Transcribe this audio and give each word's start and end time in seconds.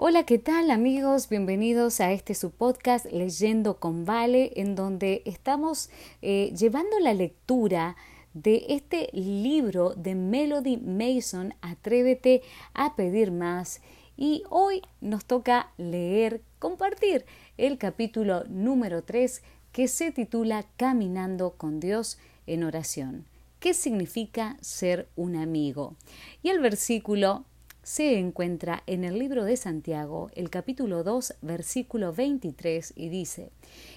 Hola, 0.00 0.22
¿qué 0.22 0.38
tal 0.38 0.70
amigos? 0.70 1.28
Bienvenidos 1.28 2.00
a 2.00 2.12
este 2.12 2.36
su 2.36 2.52
podcast 2.52 3.04
Leyendo 3.06 3.80
con 3.80 4.04
Vale, 4.04 4.52
en 4.54 4.76
donde 4.76 5.22
estamos 5.24 5.90
eh, 6.22 6.54
llevando 6.56 7.00
la 7.00 7.14
lectura 7.14 7.96
de 8.32 8.64
este 8.68 9.10
libro 9.12 9.94
de 9.96 10.14
Melody 10.14 10.76
Mason, 10.76 11.52
Atrévete 11.62 12.42
a 12.74 12.94
pedir 12.94 13.32
más. 13.32 13.80
Y 14.16 14.44
hoy 14.50 14.82
nos 15.00 15.24
toca 15.24 15.72
leer, 15.78 16.42
compartir 16.60 17.24
el 17.56 17.76
capítulo 17.76 18.44
número 18.44 19.02
3 19.02 19.42
que 19.72 19.88
se 19.88 20.12
titula 20.12 20.64
Caminando 20.76 21.54
con 21.54 21.80
Dios 21.80 22.18
en 22.46 22.62
oración. 22.62 23.24
¿Qué 23.58 23.74
significa 23.74 24.58
ser 24.60 25.08
un 25.16 25.34
amigo? 25.34 25.96
Y 26.44 26.50
el 26.50 26.60
versículo 26.60 27.44
se 27.88 28.18
encuentra 28.18 28.82
en 28.86 29.02
el 29.02 29.18
libro 29.18 29.44
de 29.44 29.56
Santiago, 29.56 30.28
el 30.34 30.50
capítulo 30.50 31.04
2, 31.04 31.36
versículo 31.40 32.12
23, 32.12 32.92
y 32.94 33.08
dice, 33.08 33.50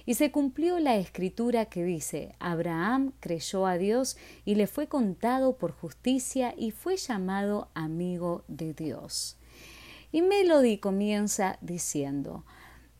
Y 0.06 0.14
se 0.14 0.32
cumplió 0.32 0.80
la 0.80 0.96
escritura 0.96 1.66
que 1.66 1.84
dice, 1.84 2.34
Abraham 2.40 3.12
creyó 3.20 3.68
a 3.68 3.78
Dios 3.78 4.16
y 4.46 4.56
le 4.56 4.68
fue 4.68 4.88
contado 4.88 5.58
por 5.58 5.74
justicia 5.74 6.56
y 6.58 6.72
fue 6.72 6.96
llamado 6.96 7.68
amigo 7.74 8.46
de 8.48 8.74
Dios. 8.74 9.36
Y 10.14 10.22
Melody 10.22 10.78
comienza 10.78 11.58
diciendo, 11.60 12.46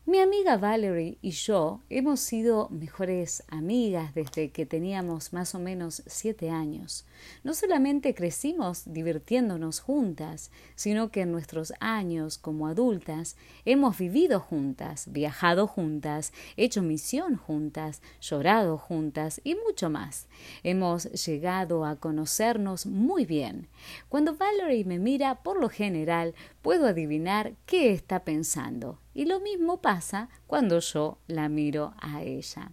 mi 0.04 0.18
amiga 0.18 0.56
Valerie 0.56 1.16
y 1.22 1.30
yo 1.30 1.80
hemos 1.88 2.18
sido 2.18 2.68
mejores 2.70 3.44
amigas 3.46 4.12
desde 4.14 4.50
que 4.50 4.66
teníamos 4.66 5.32
más 5.32 5.54
o 5.54 5.60
menos 5.60 6.02
siete 6.06 6.50
años. 6.50 7.06
No 7.44 7.54
solamente 7.54 8.12
crecimos 8.12 8.82
divirtiéndonos 8.84 9.78
juntas, 9.78 10.50
sino 10.74 11.12
que 11.12 11.20
en 11.20 11.30
nuestros 11.30 11.72
años 11.78 12.36
como 12.36 12.66
adultas 12.66 13.36
hemos 13.64 13.96
vivido 13.96 14.40
juntas, 14.40 15.06
viajado 15.12 15.68
juntas, 15.68 16.32
hecho 16.56 16.82
misión 16.82 17.36
juntas, 17.36 18.02
llorado 18.20 18.78
juntas 18.78 19.40
y 19.44 19.54
mucho 19.54 19.88
más. 19.88 20.26
Hemos 20.64 21.04
llegado 21.26 21.84
a 21.84 21.94
conocernos 21.94 22.86
muy 22.86 23.24
bien. 23.24 23.68
Cuando 24.08 24.34
Valerie 24.34 24.84
me 24.84 24.98
mira, 24.98 25.44
por 25.44 25.60
lo 25.60 25.68
general, 25.68 26.34
puedo 26.60 26.88
adivinar 26.88 27.54
qué 27.66 27.92
está 27.92 28.24
pensando 28.24 28.98
y 29.14 29.26
lo 29.26 29.40
mismo 29.40 29.80
pasa 29.80 30.28
cuando 30.46 30.78
yo 30.78 31.18
la 31.26 31.48
miro 31.48 31.94
a 31.98 32.22
ella. 32.22 32.72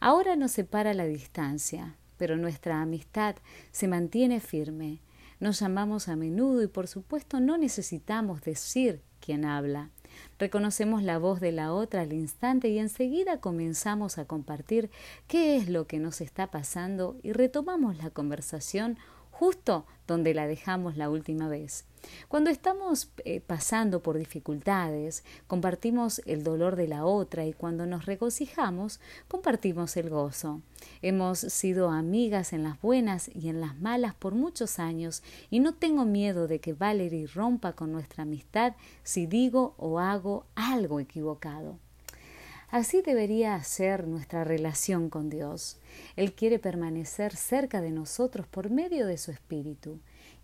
Ahora 0.00 0.36
nos 0.36 0.52
separa 0.52 0.94
la 0.94 1.04
distancia, 1.04 1.96
pero 2.16 2.36
nuestra 2.36 2.80
amistad 2.80 3.36
se 3.72 3.88
mantiene 3.88 4.40
firme. 4.40 5.00
Nos 5.38 5.60
llamamos 5.60 6.08
a 6.08 6.16
menudo 6.16 6.62
y 6.62 6.66
por 6.66 6.86
supuesto 6.86 7.40
no 7.40 7.56
necesitamos 7.56 8.42
decir 8.42 9.02
quién 9.20 9.44
habla. 9.44 9.90
Reconocemos 10.38 11.02
la 11.02 11.18
voz 11.18 11.40
de 11.40 11.52
la 11.52 11.72
otra 11.72 12.02
al 12.02 12.12
instante 12.12 12.68
y 12.68 12.78
enseguida 12.78 13.40
comenzamos 13.40 14.18
a 14.18 14.24
compartir 14.24 14.90
qué 15.28 15.56
es 15.56 15.68
lo 15.68 15.86
que 15.86 15.98
nos 15.98 16.20
está 16.20 16.50
pasando 16.50 17.16
y 17.22 17.32
retomamos 17.32 17.98
la 17.98 18.10
conversación 18.10 18.98
justo 19.30 19.86
donde 20.10 20.34
la 20.34 20.48
dejamos 20.48 20.96
la 20.96 21.08
última 21.08 21.48
vez. 21.48 21.84
Cuando 22.26 22.50
estamos 22.50 23.12
eh, 23.24 23.40
pasando 23.40 24.02
por 24.02 24.18
dificultades, 24.18 25.22
compartimos 25.46 26.20
el 26.26 26.42
dolor 26.42 26.74
de 26.74 26.88
la 26.88 27.04
otra 27.04 27.46
y 27.46 27.52
cuando 27.52 27.86
nos 27.86 28.06
regocijamos, 28.06 28.98
compartimos 29.28 29.96
el 29.96 30.10
gozo. 30.10 30.62
Hemos 31.00 31.38
sido 31.38 31.90
amigas 31.90 32.52
en 32.52 32.64
las 32.64 32.80
buenas 32.80 33.30
y 33.32 33.50
en 33.50 33.60
las 33.60 33.78
malas 33.78 34.14
por 34.14 34.34
muchos 34.34 34.80
años 34.80 35.22
y 35.48 35.60
no 35.60 35.74
tengo 35.74 36.04
miedo 36.04 36.48
de 36.48 36.58
que 36.58 36.72
Valerie 36.72 37.28
rompa 37.28 37.74
con 37.74 37.92
nuestra 37.92 38.24
amistad 38.24 38.74
si 39.04 39.26
digo 39.26 39.74
o 39.78 40.00
hago 40.00 40.44
algo 40.56 40.98
equivocado. 40.98 41.78
Así 42.70 43.02
debería 43.02 43.60
ser 43.64 44.06
nuestra 44.06 44.44
relación 44.44 45.10
con 45.10 45.28
Dios. 45.28 45.78
Él 46.14 46.34
quiere 46.34 46.60
permanecer 46.60 47.34
cerca 47.34 47.80
de 47.80 47.90
nosotros 47.90 48.46
por 48.46 48.70
medio 48.70 49.08
de 49.08 49.18
su 49.18 49.32
Espíritu 49.32 50.00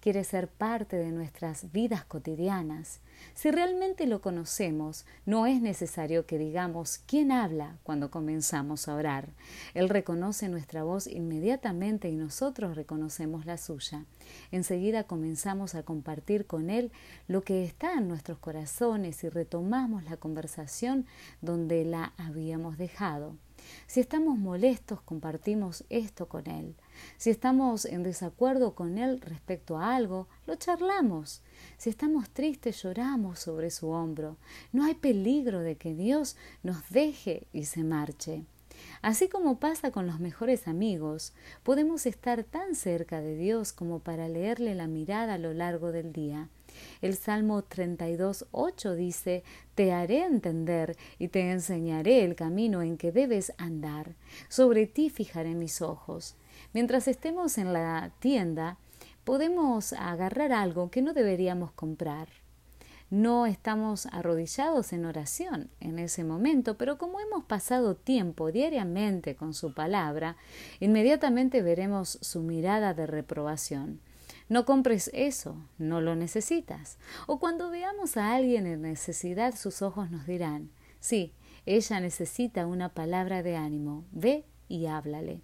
quiere 0.06 0.22
ser 0.22 0.47
parte 0.47 0.94
de 0.94 1.11
nuestras 1.11 1.72
vidas 1.72 2.05
cotidianas. 2.05 3.00
Si 3.34 3.50
realmente 3.50 4.06
lo 4.06 4.21
conocemos, 4.21 5.05
no 5.25 5.47
es 5.47 5.61
necesario 5.61 6.27
que 6.27 6.39
digamos 6.39 6.99
quién 7.09 7.33
habla 7.33 7.77
cuando 7.83 8.09
comenzamos 8.09 8.87
a 8.87 8.94
orar. 8.94 9.31
Él 9.75 9.89
reconoce 9.89 10.49
nuestra 10.49 10.84
voz 10.84 11.09
inmediatamente 11.09 12.09
y 12.09 12.15
nosotros 12.15 12.77
reconocemos 12.77 13.47
la 13.47 13.59
suya. 13.59 14.05
Enseguida 14.53 15.03
comenzamos 15.09 15.75
a 15.75 15.83
compartir 15.83 16.47
con 16.47 16.71
Él 16.71 16.93
lo 17.27 17.43
que 17.43 17.65
está 17.65 17.94
en 17.94 18.06
nuestros 18.06 18.38
corazones 18.38 19.25
y 19.25 19.28
retomamos 19.28 20.05
la 20.05 20.19
conversación 20.19 21.05
donde 21.43 21.84
la 21.84 22.12
habíamos 22.17 22.78
dejado. 22.78 23.34
Si 23.88 23.99
estamos 23.99 24.38
molestos, 24.38 25.00
compartimos 25.00 25.84
esto 25.88 26.28
con 26.28 26.47
Él. 26.49 26.77
Si 27.16 27.30
estamos 27.30 27.84
en 27.84 28.02
desacuerdo 28.02 28.74
con 28.74 28.98
Él 28.98 29.20
respecto 29.20 29.78
a 29.78 29.96
algo, 29.96 30.28
lo 30.46 30.56
charlamos. 30.56 31.42
Si 31.78 31.90
estamos 31.90 32.30
tristes, 32.30 32.82
lloramos 32.82 33.38
sobre 33.38 33.70
su 33.70 33.88
hombro. 33.90 34.36
No 34.72 34.84
hay 34.84 34.94
peligro 34.94 35.60
de 35.60 35.76
que 35.76 35.94
Dios 35.94 36.36
nos 36.62 36.88
deje 36.90 37.46
y 37.52 37.64
se 37.64 37.84
marche. 37.84 38.44
Así 39.02 39.28
como 39.28 39.58
pasa 39.58 39.90
con 39.90 40.06
los 40.06 40.20
mejores 40.20 40.68
amigos, 40.68 41.32
podemos 41.62 42.06
estar 42.06 42.44
tan 42.44 42.74
cerca 42.74 43.20
de 43.20 43.36
Dios 43.36 43.72
como 43.72 44.00
para 44.00 44.28
leerle 44.28 44.74
la 44.74 44.86
mirada 44.86 45.34
a 45.34 45.38
lo 45.38 45.52
largo 45.52 45.92
del 45.92 46.12
día. 46.12 46.48
El 47.00 47.16
Salmo 47.16 47.62
32.8 47.62 48.94
dice, 48.94 49.44
Te 49.74 49.92
haré 49.92 50.24
entender 50.24 50.96
y 51.18 51.28
te 51.28 51.50
enseñaré 51.50 52.24
el 52.24 52.34
camino 52.34 52.82
en 52.82 52.96
que 52.96 53.12
debes 53.12 53.52
andar. 53.56 54.14
Sobre 54.48 54.86
ti 54.86 55.10
fijaré 55.10 55.54
mis 55.54 55.80
ojos. 55.80 56.36
Mientras 56.72 57.09
estemos 57.09 57.59
en 57.59 57.72
la 57.72 58.10
tienda, 58.19 58.78
podemos 59.25 59.93
agarrar 59.93 60.53
algo 60.53 60.91
que 60.91 61.03
no 61.03 61.12
deberíamos 61.12 61.72
comprar. 61.72 62.28
No 63.09 63.47
estamos 63.47 64.06
arrodillados 64.06 64.93
en 64.93 65.05
oración 65.05 65.71
en 65.78 66.00
ese 66.00 66.25
momento, 66.25 66.76
pero 66.76 66.99
como 66.99 67.21
hemos 67.21 67.44
pasado 67.44 67.94
tiempo 67.94 68.50
diariamente 68.50 69.37
con 69.37 69.55
su 69.55 69.75
palabra, 69.75 70.37
inmediatamente 70.81 71.62
veremos 71.62 72.19
su 72.21 72.41
mirada 72.43 72.94
de 72.94 73.06
reprobación. 73.06 74.00
No 74.49 74.65
compres 74.65 75.10
eso, 75.15 75.56
no 75.78 76.00
lo 76.00 76.16
necesitas. 76.16 76.99
O 77.28 77.38
cuando 77.38 77.71
veamos 77.71 78.16
a 78.16 78.34
alguien 78.34 78.66
en 78.66 78.82
necesidad, 78.82 79.55
sus 79.55 79.82
ojos 79.82 80.10
nos 80.10 80.26
dirán, 80.26 80.71
sí, 80.99 81.32
ella 81.65 82.00
necesita 82.00 82.66
una 82.66 82.88
palabra 82.88 83.43
de 83.43 83.56
ánimo, 83.56 84.05
ve 84.10 84.44
y 84.69 84.87
háblale. 84.87 85.43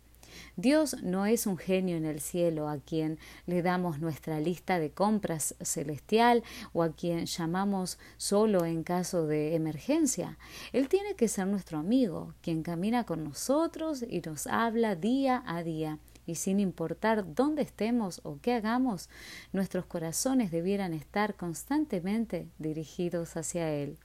Dios 0.57 1.03
no 1.03 1.27
es 1.27 1.47
un 1.47 1.59
genio 1.59 1.97
en 1.97 2.05
el 2.05 2.21
cielo 2.21 2.69
a 2.69 2.79
quien 2.79 3.19
le 3.47 3.63
damos 3.63 4.01
nuestra 4.01 4.41
lista 4.41 4.79
de 4.79 4.91
compras 4.91 5.55
celestial 5.61 6.43
o 6.73 6.83
a 6.83 6.93
quien 6.93 7.27
llamamos 7.27 7.99
solo 8.17 8.65
en 8.65 8.83
caso 8.83 9.27
de 9.27 9.55
emergencia. 9.55 10.39
Él 10.73 10.89
tiene 10.89 11.15
que 11.15 11.29
ser 11.29 11.47
nuestro 11.47 11.79
amigo, 11.79 12.35
quien 12.43 12.63
camina 12.63 13.05
con 13.05 13.25
nosotros 13.25 14.05
y 14.09 14.21
nos 14.21 14.47
habla 14.47 14.97
día 14.97 15.43
a 15.47 15.63
día 15.63 15.99
y 16.27 16.37
sin 16.37 16.61
importar 16.61 17.35
dónde 17.35 17.63
estemos 17.63 18.21
o 18.25 18.39
qué 18.41 18.55
hagamos, 18.55 19.09
nuestros 19.53 19.87
corazones 19.87 20.51
debieran 20.51 20.93
estar 20.93 21.35
constantemente 21.35 22.49
dirigidos 22.59 23.37
hacia 23.37 23.71
Él. 23.73 23.99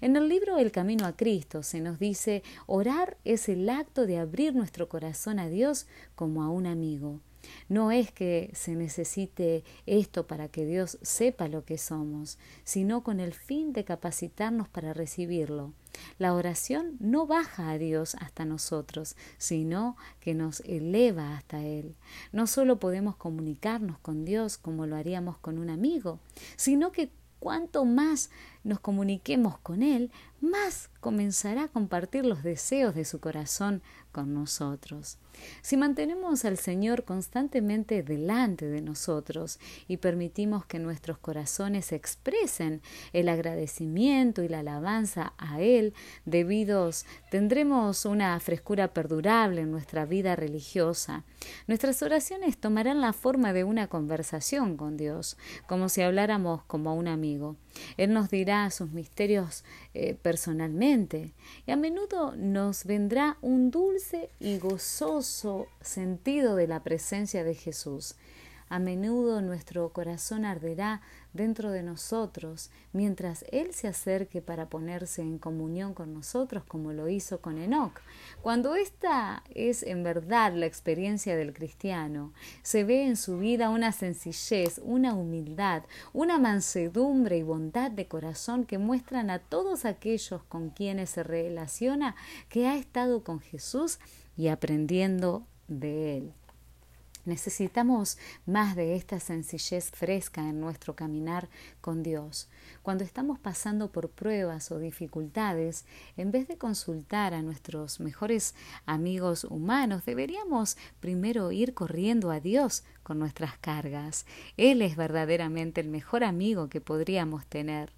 En 0.00 0.16
el 0.16 0.28
libro 0.28 0.58
El 0.58 0.72
Camino 0.72 1.06
a 1.06 1.16
Cristo 1.16 1.62
se 1.62 1.80
nos 1.80 1.98
dice, 1.98 2.42
orar 2.66 3.16
es 3.24 3.48
el 3.48 3.68
acto 3.68 4.06
de 4.06 4.18
abrir 4.18 4.54
nuestro 4.54 4.88
corazón 4.88 5.38
a 5.38 5.48
Dios 5.48 5.86
como 6.14 6.42
a 6.42 6.50
un 6.50 6.66
amigo. 6.66 7.20
No 7.68 7.90
es 7.90 8.10
que 8.10 8.50
se 8.54 8.74
necesite 8.74 9.64
esto 9.86 10.26
para 10.26 10.48
que 10.48 10.64
Dios 10.64 10.98
sepa 11.02 11.48
lo 11.48 11.64
que 11.64 11.78
somos, 11.78 12.38
sino 12.64 13.02
con 13.02 13.20
el 13.20 13.34
fin 13.34 13.72
de 13.72 13.84
capacitarnos 13.84 14.68
para 14.68 14.92
recibirlo. 14.92 15.72
La 16.18 16.34
oración 16.34 16.96
no 17.00 17.26
baja 17.26 17.70
a 17.70 17.78
Dios 17.78 18.16
hasta 18.16 18.44
nosotros, 18.44 19.16
sino 19.38 19.96
que 20.20 20.34
nos 20.34 20.60
eleva 20.60 21.36
hasta 21.36 21.62
Él. 21.62 21.96
No 22.32 22.46
solo 22.46 22.78
podemos 22.78 23.16
comunicarnos 23.16 23.98
con 23.98 24.24
Dios 24.24 24.58
como 24.58 24.86
lo 24.86 24.96
haríamos 24.96 25.38
con 25.38 25.58
un 25.58 25.70
amigo, 25.70 26.18
sino 26.56 26.92
que 26.92 27.10
cuanto 27.38 27.84
más 27.84 28.30
nos 28.64 28.80
comuniquemos 28.80 29.58
con 29.58 29.82
Él, 29.82 30.10
más 30.40 30.90
comenzará 31.00 31.64
a 31.64 31.68
compartir 31.68 32.24
los 32.24 32.42
deseos 32.42 32.94
de 32.94 33.04
su 33.04 33.20
corazón 33.20 33.82
con 34.10 34.32
nosotros. 34.32 35.18
Si 35.62 35.76
mantenemos 35.76 36.44
al 36.44 36.58
Señor 36.58 37.04
constantemente 37.04 38.02
delante 38.02 38.66
de 38.66 38.80
nosotros 38.80 39.58
y 39.88 39.96
permitimos 39.96 40.64
que 40.64 40.78
nuestros 40.78 41.18
corazones 41.18 41.92
expresen 41.92 42.80
el 43.12 43.28
agradecimiento 43.28 44.42
y 44.42 44.48
la 44.48 44.60
alabanza 44.60 45.32
a 45.36 45.60
Él, 45.60 45.92
debidos 46.24 47.04
tendremos 47.30 48.04
una 48.04 48.38
frescura 48.38 48.94
perdurable 48.94 49.62
en 49.62 49.72
nuestra 49.72 50.06
vida 50.06 50.36
religiosa. 50.36 51.24
Nuestras 51.66 52.00
oraciones 52.02 52.56
tomarán 52.56 53.00
la 53.00 53.12
forma 53.12 53.52
de 53.52 53.64
una 53.64 53.88
conversación 53.88 54.76
con 54.76 54.96
Dios, 54.96 55.36
como 55.66 55.88
si 55.88 56.02
habláramos 56.02 56.62
como 56.64 56.94
un 56.94 57.08
amigo. 57.08 57.56
Él 57.96 58.12
nos 58.12 58.30
dirá 58.30 58.53
sus 58.70 58.90
misterios 58.90 59.64
eh, 59.94 60.14
personalmente 60.14 61.32
y 61.66 61.70
a 61.70 61.76
menudo 61.76 62.34
nos 62.36 62.84
vendrá 62.84 63.36
un 63.42 63.70
dulce 63.70 64.30
y 64.40 64.58
gozoso 64.58 65.66
sentido 65.80 66.56
de 66.56 66.66
la 66.66 66.82
presencia 66.82 67.44
de 67.44 67.54
Jesús. 67.54 68.14
A 68.68 68.78
menudo 68.78 69.42
nuestro 69.42 69.92
corazón 69.92 70.44
arderá 70.44 71.02
dentro 71.32 71.70
de 71.70 71.82
nosotros 71.82 72.70
mientras 72.92 73.44
Él 73.50 73.74
se 73.74 73.88
acerque 73.88 74.40
para 74.40 74.68
ponerse 74.68 75.22
en 75.22 75.38
comunión 75.38 75.94
con 75.94 76.14
nosotros 76.14 76.64
como 76.64 76.92
lo 76.92 77.08
hizo 77.08 77.40
con 77.40 77.58
Enoch. 77.58 78.00
Cuando 78.40 78.74
esta 78.74 79.42
es 79.54 79.82
en 79.82 80.02
verdad 80.02 80.54
la 80.54 80.66
experiencia 80.66 81.36
del 81.36 81.52
cristiano, 81.52 82.32
se 82.62 82.84
ve 82.84 83.06
en 83.06 83.16
su 83.16 83.38
vida 83.38 83.70
una 83.70 83.92
sencillez, 83.92 84.80
una 84.82 85.14
humildad, 85.14 85.82
una 86.12 86.38
mansedumbre 86.38 87.38
y 87.38 87.42
bondad 87.42 87.90
de 87.90 88.08
corazón 88.08 88.64
que 88.64 88.78
muestran 88.78 89.30
a 89.30 89.40
todos 89.40 89.84
aquellos 89.84 90.42
con 90.44 90.70
quienes 90.70 91.10
se 91.10 91.22
relaciona 91.22 92.16
que 92.48 92.66
ha 92.66 92.76
estado 92.76 93.24
con 93.24 93.40
Jesús 93.40 93.98
y 94.36 94.48
aprendiendo 94.48 95.46
de 95.68 96.16
Él. 96.16 96.32
Necesitamos 97.24 98.18
más 98.44 98.76
de 98.76 98.96
esta 98.96 99.18
sencillez 99.18 99.90
fresca 99.90 100.42
en 100.42 100.60
nuestro 100.60 100.94
caminar 100.94 101.48
con 101.80 102.02
Dios. 102.02 102.48
Cuando 102.82 103.02
estamos 103.02 103.38
pasando 103.38 103.90
por 103.90 104.10
pruebas 104.10 104.70
o 104.70 104.78
dificultades, 104.78 105.86
en 106.16 106.30
vez 106.30 106.48
de 106.48 106.58
consultar 106.58 107.32
a 107.32 107.42
nuestros 107.42 107.98
mejores 107.98 108.54
amigos 108.84 109.44
humanos, 109.44 110.04
deberíamos 110.04 110.76
primero 111.00 111.50
ir 111.50 111.72
corriendo 111.72 112.30
a 112.30 112.40
Dios 112.40 112.84
con 113.02 113.18
nuestras 113.18 113.56
cargas. 113.58 114.26
Él 114.58 114.82
es 114.82 114.96
verdaderamente 114.96 115.80
el 115.80 115.88
mejor 115.88 116.24
amigo 116.24 116.68
que 116.68 116.80
podríamos 116.82 117.46
tener. 117.46 117.92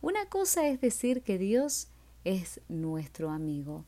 Una 0.00 0.26
cosa 0.26 0.66
es 0.68 0.80
decir 0.80 1.22
que 1.22 1.38
Dios 1.38 1.88
es 2.24 2.60
nuestro 2.68 3.30
amigo. 3.30 3.84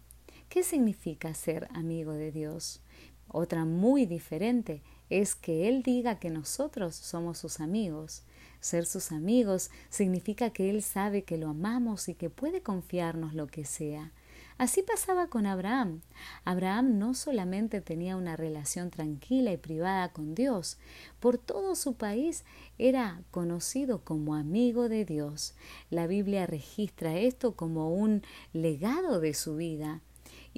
¿Qué 0.49 0.63
significa 0.63 1.35
ser 1.35 1.69
amigo 1.75 2.13
de 2.13 2.31
Dios? 2.31 2.81
Otra 3.29 3.65
muy 3.65 4.07
diferente 4.07 4.83
es 5.11 5.35
que 5.35 5.69
Él 5.69 5.83
diga 5.83 6.19
que 6.19 6.31
nosotros 6.31 6.95
somos 6.95 7.39
sus 7.39 7.61
amigos. 7.61 8.23
Ser 8.61 8.87
sus 8.87 9.13
amigos 9.13 9.71
significa 9.91 10.51
que 10.51 10.71
Él 10.71 10.83
sabe 10.83 11.23
que 11.23 11.37
lo 11.37 11.49
amamos 11.51 12.09
y 12.09 12.15
que 12.15 12.31
puede 12.31 12.63
confiarnos 12.63 13.35
lo 13.35 13.47
que 13.47 13.65
sea. 13.65 14.13
Así 14.59 14.83
pasaba 14.83 15.27
con 15.27 15.45
Abraham. 15.45 16.01
Abraham 16.47 16.99
no 16.99 17.13
solamente 17.13 17.83
tenía 17.83 18.17
una 18.17 18.37
relación 18.37 18.91
tranquila 18.91 19.53
y 19.53 19.59
privada 19.59 20.09
con 20.13 20.35
Dios, 20.35 20.79
por 21.21 21.37
todo 21.37 21.75
su 21.75 21.95
país 21.95 22.43
era 22.79 23.21
conocido 23.31 24.03
como 24.03 24.35
amigo 24.35 24.89
de 24.89 25.05
Dios. 25.05 25.55
La 25.91 26.07
Biblia 26.07 26.47
registra 26.47 27.19
esto 27.19 27.55
como 27.55 27.93
un 27.93 28.23
legado 28.55 29.21
de 29.21 29.35
su 29.35 29.57
vida 29.57 30.01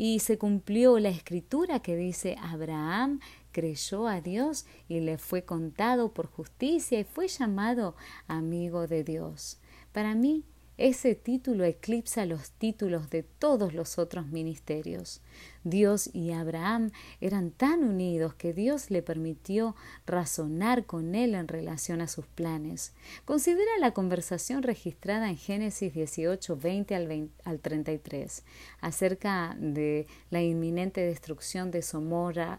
y 0.00 0.20
se 0.20 0.38
cumplió 0.38 1.00
la 1.00 1.08
escritura 1.08 1.80
que 1.80 1.96
dice 1.96 2.36
Abraham 2.40 3.18
creyó 3.50 4.06
a 4.06 4.20
Dios 4.20 4.64
y 4.86 5.00
le 5.00 5.18
fue 5.18 5.42
contado 5.42 6.14
por 6.14 6.28
justicia 6.28 7.00
y 7.00 7.02
fue 7.02 7.26
llamado 7.26 7.96
amigo 8.28 8.86
de 8.86 9.02
Dios. 9.02 9.58
Para 9.90 10.14
mí, 10.14 10.44
ese 10.76 11.16
título 11.16 11.64
eclipsa 11.64 12.26
los 12.26 12.52
títulos 12.52 13.10
de 13.10 13.24
todos 13.24 13.74
los 13.74 13.98
otros 13.98 14.28
ministerios. 14.28 15.20
Dios 15.64 16.10
y 16.12 16.32
Abraham 16.32 16.90
eran 17.20 17.50
tan 17.50 17.84
unidos 17.84 18.34
que 18.34 18.52
Dios 18.52 18.90
le 18.90 19.02
permitió 19.02 19.74
razonar 20.06 20.86
con 20.86 21.14
él 21.14 21.34
en 21.34 21.48
relación 21.48 22.00
a 22.00 22.08
sus 22.08 22.26
planes. 22.26 22.92
Considera 23.24 23.70
la 23.80 23.92
conversación 23.92 24.62
registrada 24.62 25.30
en 25.30 25.36
Génesis 25.36 25.92
18, 25.92 26.56
20 26.56 26.94
al, 26.94 27.30
al 27.44 27.60
33 27.60 28.44
acerca 28.80 29.56
de 29.58 30.06
la 30.30 30.42
inminente 30.42 31.00
destrucción 31.00 31.70
de, 31.70 31.84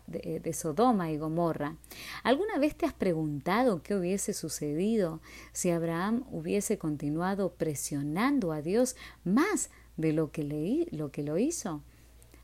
de, 0.07 0.53
Sodoma 0.53 1.11
y 1.11 1.17
Gomorra. 1.17 1.75
¿Alguna 2.23 2.57
vez 2.57 2.75
te 2.75 2.85
has 2.85 2.93
preguntado 2.93 3.81
qué 3.83 3.95
hubiese 3.95 4.33
sucedido 4.33 5.21
si 5.51 5.71
Abraham 5.71 6.25
hubiese 6.31 6.77
continuado 6.77 7.53
presionando 7.53 8.51
a 8.51 8.61
Dios 8.61 8.95
más 9.23 9.69
de 9.97 10.13
lo 10.13 10.31
que, 10.31 10.87
lo, 10.91 11.11
que 11.11 11.23
lo 11.23 11.37
hizo? 11.37 11.81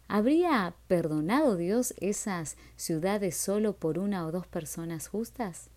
¿Habría 0.08 0.76
perdonado 0.88 1.56
Dios 1.56 1.96
esas 1.98 2.58
ciudades 2.76 3.36
solo 3.36 3.74
por 3.74 3.98
una 3.98 4.28
o 4.28 4.32
dos 4.32 4.46
personas 4.46 5.08
justas? 5.08 5.70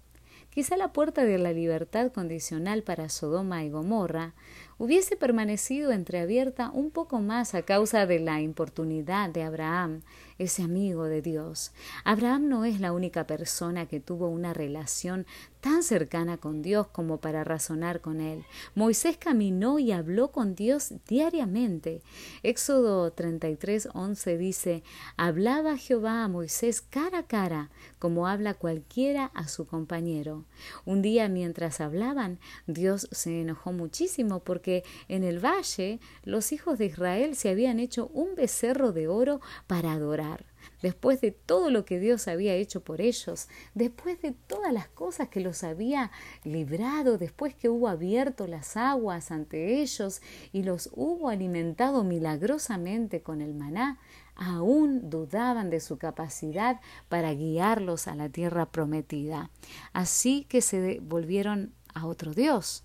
Quizá 0.50 0.76
la 0.76 0.92
puerta 0.92 1.24
de 1.24 1.38
la 1.38 1.52
libertad 1.52 2.12
condicional 2.12 2.82
para 2.82 3.08
Sodoma 3.08 3.64
y 3.64 3.70
Gomorra 3.70 4.34
hubiese 4.78 5.16
permanecido 5.16 5.92
entreabierta 5.92 6.70
un 6.70 6.90
poco 6.90 7.20
más 7.20 7.54
a 7.54 7.62
causa 7.62 8.06
de 8.06 8.20
la 8.20 8.40
importunidad 8.40 9.28
de 9.30 9.42
Abraham, 9.42 10.02
ese 10.38 10.62
amigo 10.62 11.04
de 11.04 11.20
Dios. 11.20 11.72
Abraham 12.04 12.48
no 12.48 12.64
es 12.64 12.80
la 12.80 12.92
única 12.92 13.26
persona 13.26 13.86
que 13.86 13.98
tuvo 13.98 14.28
una 14.28 14.54
relación 14.54 15.26
tan 15.60 15.82
cercana 15.82 16.38
con 16.38 16.62
Dios 16.62 16.86
como 16.86 17.18
para 17.18 17.42
razonar 17.42 18.00
con 18.00 18.20
él. 18.20 18.44
Moisés 18.76 19.16
caminó 19.16 19.80
y 19.80 19.90
habló 19.90 20.30
con 20.30 20.54
Dios 20.54 20.94
diariamente. 21.08 22.02
Éxodo 22.44 23.10
33, 23.10 23.88
11 23.92 24.38
dice, 24.38 24.82
hablaba 25.16 25.76
Jehová 25.76 26.22
a 26.22 26.28
Moisés 26.28 26.80
cara 26.80 27.18
a 27.18 27.22
cara, 27.24 27.70
como 27.98 28.28
habla 28.28 28.54
cualquiera 28.54 29.32
a 29.34 29.48
su 29.48 29.66
compañero. 29.66 30.44
Un 30.84 31.02
día 31.02 31.28
mientras 31.28 31.80
hablaban, 31.80 32.38
Dios 32.68 33.08
se 33.10 33.40
enojó 33.40 33.72
muchísimo 33.72 34.38
porque 34.38 34.67
en 35.08 35.24
el 35.24 35.44
valle 35.44 36.00
los 36.24 36.52
hijos 36.52 36.78
de 36.78 36.86
Israel 36.86 37.36
se 37.36 37.50
habían 37.50 37.80
hecho 37.80 38.08
un 38.12 38.34
becerro 38.34 38.92
de 38.92 39.08
oro 39.08 39.40
para 39.66 39.92
adorar 39.92 40.44
después 40.82 41.20
de 41.20 41.32
todo 41.32 41.70
lo 41.70 41.84
que 41.84 41.98
Dios 41.98 42.28
había 42.28 42.54
hecho 42.54 42.82
por 42.82 43.00
ellos, 43.00 43.48
después 43.74 44.20
de 44.22 44.32
todas 44.32 44.72
las 44.72 44.88
cosas 44.88 45.28
que 45.28 45.40
los 45.40 45.64
había 45.64 46.10
librado, 46.44 47.18
después 47.18 47.54
que 47.54 47.68
hubo 47.68 47.88
abierto 47.88 48.46
las 48.46 48.76
aguas 48.76 49.30
ante 49.30 49.80
ellos 49.80 50.20
y 50.52 50.62
los 50.62 50.90
hubo 50.94 51.28
alimentado 51.28 52.04
milagrosamente 52.04 53.22
con 53.22 53.40
el 53.40 53.54
maná, 53.54 53.98
aún 54.36 55.10
dudaban 55.10 55.68
de 55.68 55.80
su 55.80 55.98
capacidad 55.98 56.80
para 57.08 57.34
guiarlos 57.34 58.06
a 58.06 58.14
la 58.14 58.28
tierra 58.28 58.70
prometida. 58.70 59.50
Así 59.92 60.44
que 60.48 60.60
se 60.60 61.00
volvieron 61.00 61.74
a 61.92 62.06
otro 62.06 62.32
Dios, 62.32 62.84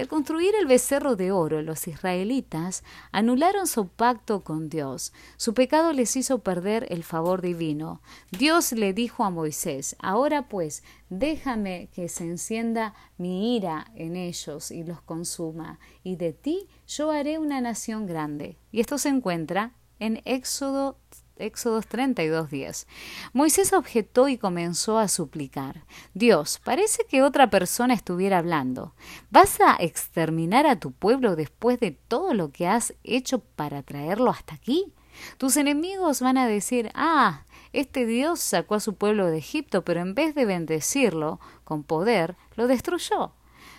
al 0.00 0.08
construir 0.08 0.54
el 0.54 0.66
becerro 0.66 1.16
de 1.16 1.32
oro, 1.32 1.62
los 1.62 1.88
israelitas 1.88 2.84
anularon 3.12 3.66
su 3.66 3.88
pacto 3.88 4.44
con 4.44 4.68
Dios. 4.68 5.12
Su 5.36 5.54
pecado 5.54 5.92
les 5.92 6.16
hizo 6.16 6.40
perder 6.40 6.86
el 6.90 7.02
favor 7.02 7.40
divino. 7.40 8.02
Dios 8.30 8.72
le 8.72 8.92
dijo 8.92 9.24
a 9.24 9.30
Moisés, 9.30 9.96
ahora 9.98 10.48
pues, 10.48 10.82
déjame 11.08 11.88
que 11.94 12.08
se 12.08 12.24
encienda 12.24 12.94
mi 13.16 13.56
ira 13.56 13.90
en 13.94 14.16
ellos 14.16 14.70
y 14.70 14.84
los 14.84 15.00
consuma, 15.00 15.78
y 16.02 16.16
de 16.16 16.32
ti 16.32 16.68
yo 16.86 17.10
haré 17.10 17.38
una 17.38 17.60
nación 17.60 18.06
grande. 18.06 18.58
Y 18.70 18.80
esto 18.80 18.98
se 18.98 19.08
encuentra 19.08 19.72
en 19.98 20.20
Éxodo 20.24 20.98
Éxodos 21.38 21.88
32.10. 21.88 22.86
Moisés 23.32 23.72
objetó 23.72 24.28
y 24.28 24.38
comenzó 24.38 24.98
a 24.98 25.08
suplicar. 25.08 25.84
Dios, 26.14 26.60
parece 26.64 27.04
que 27.08 27.22
otra 27.22 27.50
persona 27.50 27.94
estuviera 27.94 28.38
hablando. 28.38 28.94
¿Vas 29.30 29.60
a 29.60 29.76
exterminar 29.78 30.66
a 30.66 30.80
tu 30.80 30.92
pueblo 30.92 31.36
después 31.36 31.78
de 31.80 31.90
todo 31.92 32.34
lo 32.34 32.50
que 32.50 32.66
has 32.66 32.94
hecho 33.04 33.40
para 33.40 33.82
traerlo 33.82 34.30
hasta 34.30 34.54
aquí? 34.54 34.92
Tus 35.38 35.56
enemigos 35.56 36.20
van 36.20 36.38
a 36.38 36.46
decir, 36.46 36.90
ah, 36.94 37.44
este 37.72 38.06
Dios 38.06 38.40
sacó 38.40 38.74
a 38.74 38.80
su 38.80 38.94
pueblo 38.94 39.26
de 39.26 39.38
Egipto, 39.38 39.84
pero 39.84 40.00
en 40.00 40.14
vez 40.14 40.34
de 40.34 40.46
bendecirlo 40.46 41.40
con 41.64 41.82
poder, 41.82 42.36
lo 42.54 42.66
destruyó. 42.66 43.32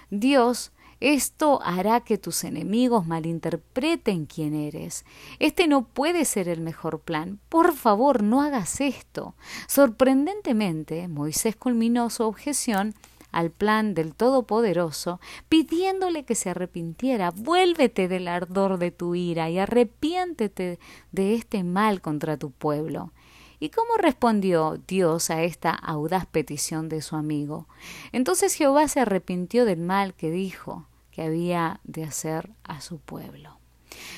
Dios 0.09 0.71
esto 0.99 1.61
hará 1.63 2.01
que 2.01 2.17
tus 2.17 2.43
enemigos 2.43 3.05
malinterpreten 3.05 4.25
quién 4.25 4.53
eres. 4.55 5.05
Este 5.39 5.67
no 5.67 5.85
puede 5.85 6.25
ser 6.25 6.49
el 6.49 6.61
mejor 6.61 7.01
plan. 7.01 7.39
Por 7.49 7.73
favor, 7.73 8.23
no 8.23 8.41
hagas 8.41 8.81
esto. 8.81 9.35
Sorprendentemente, 9.67 11.07
Moisés 11.07 11.55
culminó 11.55 12.09
su 12.09 12.23
objeción 12.23 12.95
al 13.31 13.51
plan 13.51 13.93
del 13.93 14.15
Todopoderoso, 14.15 15.19
pidiéndole 15.49 16.25
que 16.25 16.33
se 16.33 16.49
arrepintiera. 16.49 17.31
Vuélvete 17.31 18.07
del 18.07 18.27
ardor 18.27 18.79
de 18.79 18.91
tu 18.91 19.15
ira 19.15 19.49
y 19.49 19.59
arrepiéntete 19.59 20.79
de 21.11 21.35
este 21.35 21.63
mal 21.63 22.01
contra 22.01 22.37
tu 22.37 22.51
pueblo. 22.51 23.11
¿Y 23.59 23.69
cómo 23.69 23.97
respondió 23.97 24.79
Dios 24.87 25.29
a 25.29 25.43
esta 25.43 25.71
audaz 25.71 26.25
petición 26.27 26.89
de 26.89 27.01
su 27.01 27.15
amigo? 27.15 27.67
Entonces 28.11 28.53
Jehová 28.53 28.87
se 28.87 28.99
arrepintió 28.99 29.65
del 29.65 29.79
mal 29.79 30.13
que 30.13 30.29
dijo 30.29 30.87
que 31.11 31.23
había 31.23 31.79
de 31.83 32.03
hacer 32.03 32.51
a 32.63 32.81
su 32.81 32.99
pueblo. 32.99 33.57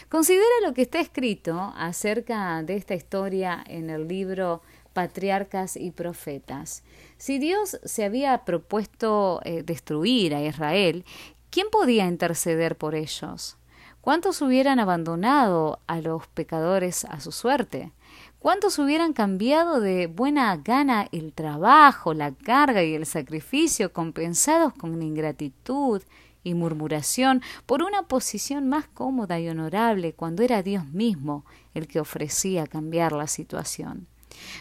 Considera 0.10 0.43
lo 0.65 0.74
que 0.74 0.81
está 0.81 1.00
escrito 1.00 1.74
acerca 1.77 2.62
de 2.63 2.75
esta 2.75 2.96
historia 2.96 3.63
en 3.65 3.89
el 3.89 4.08
libro 4.08 4.62
Patriarcas 4.93 5.77
y 5.77 5.91
Profetas. 5.91 6.84
Si 7.17 7.39
Dios 7.39 7.79
se 7.86 8.03
había 8.03 8.43
propuesto 8.43 9.39
eh, 9.46 9.63
destruir 9.63 10.36
a 10.36 10.41
Israel, 10.41 11.05
¿quién 11.50 11.67
podía 11.72 12.08
interceder 12.08 12.75
por 12.75 12.96
ellos? 12.96 13.58
¿Cuántos 14.01 14.41
hubieran 14.41 14.79
abandonado 14.79 15.79
a 15.88 16.01
los 16.01 16.27
pecadores 16.27 17.05
a 17.05 17.19
su 17.19 17.31
suerte? 17.31 17.91
¿Cuántos 18.39 18.79
hubieran 18.79 19.12
cambiado 19.12 19.81
de 19.81 20.08
buena 20.08 20.55
gana 20.55 21.10
el 21.12 21.34
trabajo, 21.34 22.13
la 22.13 22.31
carga 22.31 22.81
y 22.86 22.93
el 22.93 23.05
sacrificio 23.05 23.91
compensados 23.91 24.74
con 24.74 25.01
ingratitud 25.01 26.01
y 26.41 26.53
murmuración 26.53 27.41
por 27.65 27.84
una 27.84 28.03
posición 28.03 28.69
más 28.69 28.88
cómoda 28.88 29.41
y 29.41 29.50
honorable 29.50 30.13
cuando 30.13 30.41
era 30.41 30.63
Dios 30.63 30.88
mismo 30.88 31.43
el 31.74 31.89
que 31.89 32.00
ofrecía 32.00 32.65
cambiar 32.65 33.12
la 33.12 33.27
situación? 33.27 34.08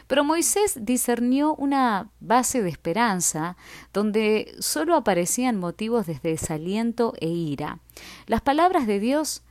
Pero 0.08 0.24
Moisés 0.24 0.78
discernió 0.80 1.54
una 1.54 2.10
base 2.18 2.62
de 2.64 2.70
esperanza 2.70 3.56
donde 3.92 4.56
sólo 4.58 4.96
aparecían 4.96 5.56
motivos 5.56 6.04
de 6.06 6.18
desaliento 6.20 7.14
e 7.20 7.28
ira. 7.28 7.78
Las 8.26 8.40
palabras 8.40 8.88
de 8.88 8.98
Dios 8.98 9.42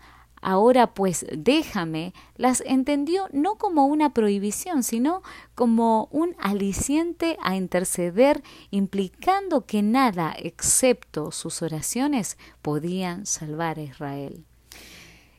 Ahora 0.49 0.93
pues 0.93 1.25
déjame, 1.29 2.13
las 2.37 2.63
entendió 2.65 3.27
no 3.33 3.55
como 3.55 3.85
una 3.85 4.13
prohibición, 4.13 4.81
sino 4.81 5.21
como 5.55 6.07
un 6.09 6.37
aliciente 6.39 7.37
a 7.41 7.57
interceder, 7.57 8.41
implicando 8.71 9.65
que 9.65 9.81
nada 9.81 10.33
excepto 10.39 11.33
sus 11.33 11.61
oraciones 11.61 12.37
podían 12.61 13.25
salvar 13.25 13.77
a 13.77 13.81
Israel. 13.81 14.45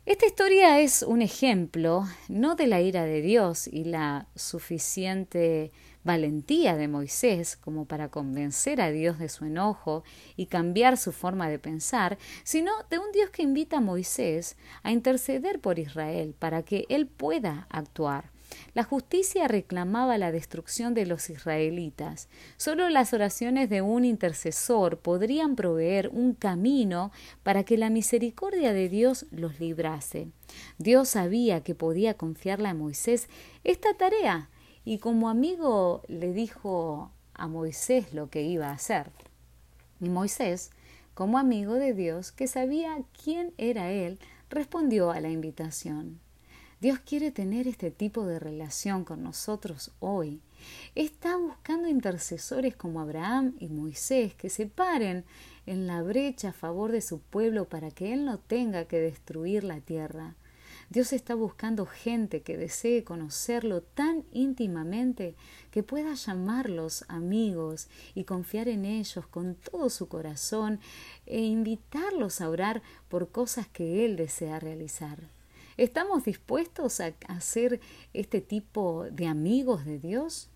Esta 0.05 0.27
historia 0.27 0.79
es 0.79 1.03
un 1.03 1.23
ejemplo 1.23 2.07
no 2.29 2.55
de 2.55 2.67
la 2.67 2.83
ira 2.83 3.05
de 3.05 3.23
Dios 3.23 3.67
y 3.67 3.85
la 3.85 4.27
suficiente 4.37 5.73
valentía 6.09 6.75
de 6.75 6.89
Moisés 6.89 7.55
como 7.55 7.85
para 7.85 8.09
convencer 8.09 8.81
a 8.81 8.91
Dios 8.91 9.19
de 9.19 9.29
su 9.29 9.45
enojo 9.45 10.05
y 10.37 10.47
cambiar 10.47 10.97
su 10.97 11.13
forma 11.13 11.51
de 11.51 11.59
pensar, 11.59 12.17
sino 12.45 12.73
de 12.89 12.99
un 12.99 13.13
Dios 13.13 13.29
que 13.29 13.43
invita 13.43 13.77
a 13.77 13.83
Moisés 13.83 14.57
a 14.83 14.91
interceder 14.91 15.61
por 15.61 15.79
Israel 15.79 16.35
para 16.39 16.63
que 16.63 16.87
él 16.89 17.09
pueda 17.09 17.67
actuar. 17.69 18.31
La 18.73 18.85
justicia 18.85 19.49
reclamaba 19.49 20.17
la 20.17 20.33
destrucción 20.33 20.95
de 20.95 21.05
los 21.05 21.29
israelitas. 21.29 22.31
Solo 22.57 22.89
las 22.89 23.13
oraciones 23.13 23.69
de 23.69 23.83
un 23.83 24.07
intercesor 24.07 25.01
podrían 25.01 25.57
proveer 25.57 26.09
un 26.09 26.33
camino 26.33 27.13
para 27.43 27.65
que 27.65 27.77
la 27.77 27.91
misericordia 27.91 28.73
de 28.73 28.89
Dios 28.89 29.27
los 29.31 29.61
librase. 29.61 30.29
Dios 30.79 31.11
sabía 31.11 31.63
que 31.63 31.75
podía 31.75 32.15
confiarle 32.15 32.69
a 32.69 32.75
Moisés 32.75 33.29
esta 33.63 33.93
tarea 33.93 34.49
y 34.85 34.99
como 34.99 35.29
amigo 35.29 36.03
le 36.09 36.33
dijo 36.33 37.11
a 37.35 37.47
Moisés 37.49 38.13
lo 38.15 38.31
que 38.31 38.43
iba 38.43 38.69
a 38.69 38.73
hacer. 38.73 39.11
Y 40.01 40.09
Moisés, 40.09 40.71
como 41.15 41.39
amigo 41.39 41.75
de 41.75 41.95
Dios, 41.95 42.33
que 42.33 42.47
sabía 42.47 43.03
quién 43.23 43.53
era 43.59 43.91
él, 43.91 44.19
respondió 44.51 45.11
a 45.11 45.21
la 45.21 45.31
invitación. 45.31 46.21
Dios 46.81 47.01
quiere 47.01 47.33
tener 47.33 47.67
este 47.67 47.91
tipo 47.91 48.25
de 48.25 48.39
relación 48.39 49.05
con 49.05 49.25
nosotros 49.25 49.91
hoy. 49.99 50.41
Está 50.95 51.37
buscando 51.37 51.89
intercesores 51.89 52.77
como 52.77 53.01
Abraham 53.01 53.55
y 53.59 53.69
Moisés 53.69 54.35
que 54.35 54.49
se 54.49 54.67
paren 54.67 55.25
en 55.67 55.89
la 55.89 56.03
brecha 56.03 56.51
a 56.51 56.53
favor 56.53 56.93
de 56.93 57.01
su 57.01 57.21
pueblo 57.21 57.65
para 57.65 57.91
que 57.91 58.13
Él 58.13 58.25
no 58.25 58.39
tenga 58.39 58.85
que 58.85 59.01
destruir 59.01 59.65
la 59.65 59.81
tierra. 59.81 60.37
Dios 60.91 61.13
está 61.13 61.35
buscando 61.35 61.85
gente 61.85 62.41
que 62.41 62.57
desee 62.57 63.05
conocerlo 63.05 63.83
tan 63.83 64.25
íntimamente 64.33 65.35
que 65.71 65.83
pueda 65.83 66.15
llamarlos 66.15 67.05
amigos 67.09 67.89
y 68.15 68.25
confiar 68.25 68.69
en 68.69 68.87
ellos 68.87 69.27
con 69.27 69.55
todo 69.55 69.91
su 69.91 70.09
corazón 70.09 70.81
e 71.27 71.43
invitarlos 71.43 72.41
a 72.41 72.49
orar 72.49 72.83
por 73.09 73.31
cosas 73.31 73.69
que 73.69 74.07
Él 74.07 74.17
desea 74.17 74.61
realizar. 74.61 75.19
¿Estamos 75.77 76.25
dispuestos 76.25 77.01
a 77.01 77.13
hacer 77.29 77.81
este 78.15 78.41
tipo 78.41 79.05
de 79.11 79.27
amigos 79.27 79.85
de 79.85 79.99
Dios? 79.99 80.49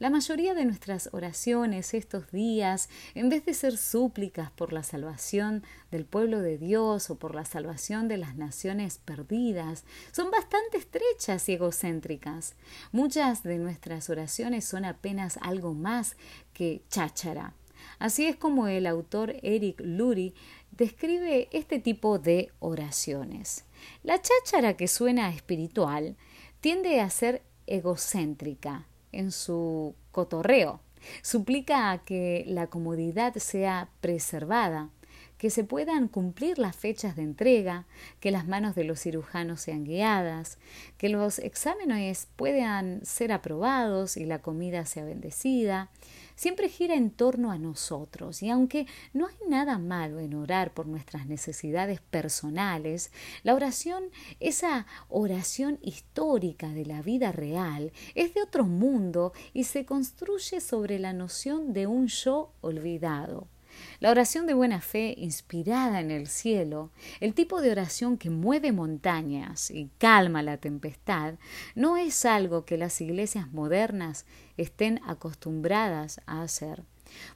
La 0.00 0.08
mayoría 0.08 0.54
de 0.54 0.64
nuestras 0.64 1.10
oraciones 1.12 1.92
estos 1.92 2.32
días, 2.32 2.88
en 3.14 3.28
vez 3.28 3.44
de 3.44 3.52
ser 3.52 3.76
súplicas 3.76 4.50
por 4.50 4.72
la 4.72 4.82
salvación 4.82 5.62
del 5.90 6.06
pueblo 6.06 6.40
de 6.40 6.56
Dios 6.56 7.10
o 7.10 7.18
por 7.18 7.34
la 7.34 7.44
salvación 7.44 8.08
de 8.08 8.16
las 8.16 8.34
naciones 8.34 8.96
perdidas, 8.96 9.84
son 10.10 10.30
bastante 10.30 10.78
estrechas 10.78 11.46
y 11.50 11.52
egocéntricas. 11.52 12.56
Muchas 12.92 13.42
de 13.42 13.58
nuestras 13.58 14.08
oraciones 14.08 14.64
son 14.64 14.86
apenas 14.86 15.38
algo 15.42 15.74
más 15.74 16.16
que 16.54 16.80
cháchara. 16.88 17.52
Así 17.98 18.24
es 18.24 18.36
como 18.36 18.68
el 18.68 18.86
autor 18.86 19.36
Eric 19.42 19.82
Lurie 19.84 20.32
describe 20.70 21.50
este 21.52 21.78
tipo 21.78 22.18
de 22.18 22.50
oraciones. 22.58 23.66
La 24.02 24.18
cháchara 24.18 24.78
que 24.78 24.88
suena 24.88 25.28
espiritual 25.28 26.16
tiende 26.62 27.02
a 27.02 27.10
ser 27.10 27.42
egocéntrica, 27.66 28.86
en 29.12 29.32
su 29.32 29.94
cotorreo. 30.12 30.80
Suplica 31.22 31.98
que 32.04 32.44
la 32.46 32.66
comodidad 32.66 33.34
sea 33.36 33.88
preservada, 34.00 34.90
que 35.40 35.48
se 35.48 35.64
puedan 35.64 36.08
cumplir 36.08 36.58
las 36.58 36.76
fechas 36.76 37.16
de 37.16 37.22
entrega, 37.22 37.86
que 38.20 38.30
las 38.30 38.46
manos 38.46 38.74
de 38.74 38.84
los 38.84 39.00
cirujanos 39.00 39.62
sean 39.62 39.84
guiadas, 39.84 40.58
que 40.98 41.08
los 41.08 41.38
exámenes 41.38 42.28
puedan 42.36 43.02
ser 43.06 43.32
aprobados 43.32 44.18
y 44.18 44.26
la 44.26 44.42
comida 44.42 44.84
sea 44.84 45.06
bendecida, 45.06 45.88
siempre 46.34 46.68
gira 46.68 46.94
en 46.94 47.10
torno 47.10 47.52
a 47.52 47.56
nosotros 47.56 48.42
y 48.42 48.50
aunque 48.50 48.86
no 49.14 49.28
hay 49.28 49.36
nada 49.48 49.78
malo 49.78 50.20
en 50.20 50.34
orar 50.34 50.74
por 50.74 50.84
nuestras 50.86 51.26
necesidades 51.26 52.02
personales, 52.02 53.10
la 53.42 53.54
oración, 53.54 54.10
esa 54.40 54.84
oración 55.08 55.78
histórica 55.80 56.68
de 56.68 56.84
la 56.84 57.00
vida 57.00 57.32
real, 57.32 57.92
es 58.14 58.34
de 58.34 58.42
otro 58.42 58.64
mundo 58.64 59.32
y 59.54 59.64
se 59.64 59.86
construye 59.86 60.60
sobre 60.60 60.98
la 60.98 61.14
noción 61.14 61.72
de 61.72 61.86
un 61.86 62.08
yo 62.08 62.52
olvidado. 62.60 63.48
La 64.00 64.10
oración 64.10 64.46
de 64.46 64.54
buena 64.54 64.80
fe, 64.80 65.14
inspirada 65.16 66.00
en 66.00 66.10
el 66.10 66.26
cielo, 66.26 66.90
el 67.20 67.34
tipo 67.34 67.60
de 67.60 67.70
oración 67.70 68.16
que 68.16 68.30
mueve 68.30 68.72
montañas 68.72 69.70
y 69.70 69.90
calma 69.98 70.42
la 70.42 70.56
tempestad, 70.56 71.34
no 71.74 71.96
es 71.96 72.24
algo 72.24 72.64
que 72.64 72.78
las 72.78 73.00
iglesias 73.00 73.52
modernas 73.52 74.26
estén 74.56 75.00
acostumbradas 75.06 76.20
a 76.26 76.42
hacer. 76.42 76.84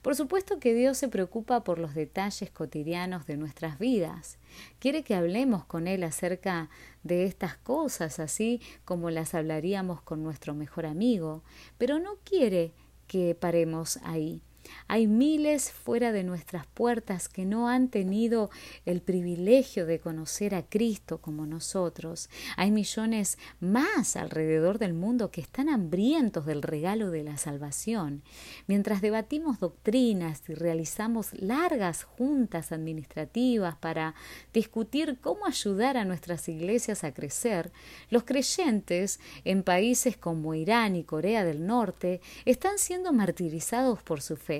Por 0.03 0.15
supuesto 0.15 0.59
que 0.59 0.75
Dios 0.75 0.99
se 0.99 1.09
preocupa 1.09 1.65
por 1.65 1.79
los 1.79 1.95
detalles 1.95 2.51
cotidianos 2.51 3.27
de 3.27 3.37
nuestras 3.37 3.79
vidas. 3.79 4.39
Quiere 4.79 5.03
que 5.03 5.15
hablemos 5.15 5.65
con 5.65 5.89
Él 5.89 6.05
acerca 6.05 6.71
de 7.03 7.25
estas 7.25 7.57
cosas, 7.57 8.21
así 8.21 8.61
como 8.85 9.11
las 9.11 9.35
hablaríamos 9.35 10.01
con 10.03 10.23
nuestro 10.23 10.55
mejor 10.55 10.87
amigo, 10.87 11.43
pero 11.79 11.99
no 11.99 12.17
quiere 12.25 12.73
que 13.07 13.35
paremos 13.35 13.99
ahí. 14.03 14.43
Hay 14.89 15.07
miles 15.07 15.73
fuera 15.73 16.13
de 16.13 16.25
nuestras 16.25 16.67
puertas 16.67 17.29
que 17.29 17.45
no 17.45 17.69
han 17.69 17.89
tenido 17.89 18.51
el 18.85 19.01
privilegio 19.01 19.87
de 19.87 20.01
conocer 20.01 20.55
a 20.55 20.63
Cristo 20.63 21.19
como 21.19 21.47
nosotros. 21.47 22.29
Hay 22.57 22.71
millones 22.71 23.39
más 23.61 24.17
alrededor 24.17 24.79
del 24.79 24.95
mundo 24.95 25.31
que 25.31 25.41
están 25.41 25.69
hambrientos 25.69 26.47
del 26.47 26.63
regalo 26.63 27.11
de 27.11 27.25
la 27.25 27.37
salvación. 27.37 28.23
Mientras 28.67 29.01
debatimos 29.01 29.61
doctrinas 29.61 30.43
y 30.49 30.55
realizamos 30.55 31.33
largas 31.35 32.05
juntas 32.05 32.73
administrativas 32.73 33.77
para 33.77 34.15
discutir 34.53 35.19
cómo 35.21 35.47
ayudar 35.47 35.97
a 35.97 36.05
nuestras 36.05 36.49
iglesias 36.49 37.05
a 37.05 37.13
crecer, 37.13 37.73
los 38.11 38.25
creyentes 38.25 39.21
en 39.45 39.63
países 39.63 40.17
como 40.17 40.55
Irán 40.55 40.97
y 40.97 41.05
Corea 41.05 41.45
del 41.45 41.67
Norte 41.67 42.21
están 42.45 42.79
siendo 42.79 43.13
martirizados 43.13 44.03
por 44.03 44.21
su 44.21 44.37
fe. 44.37 44.54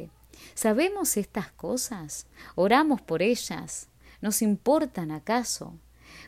¿Sabemos 0.55 1.17
estas 1.17 1.51
cosas? 1.53 2.27
¿Oramos 2.55 3.01
por 3.01 3.23
ellas? 3.23 3.89
¿Nos 4.21 4.43
importan 4.43 5.11
acaso? 5.11 5.79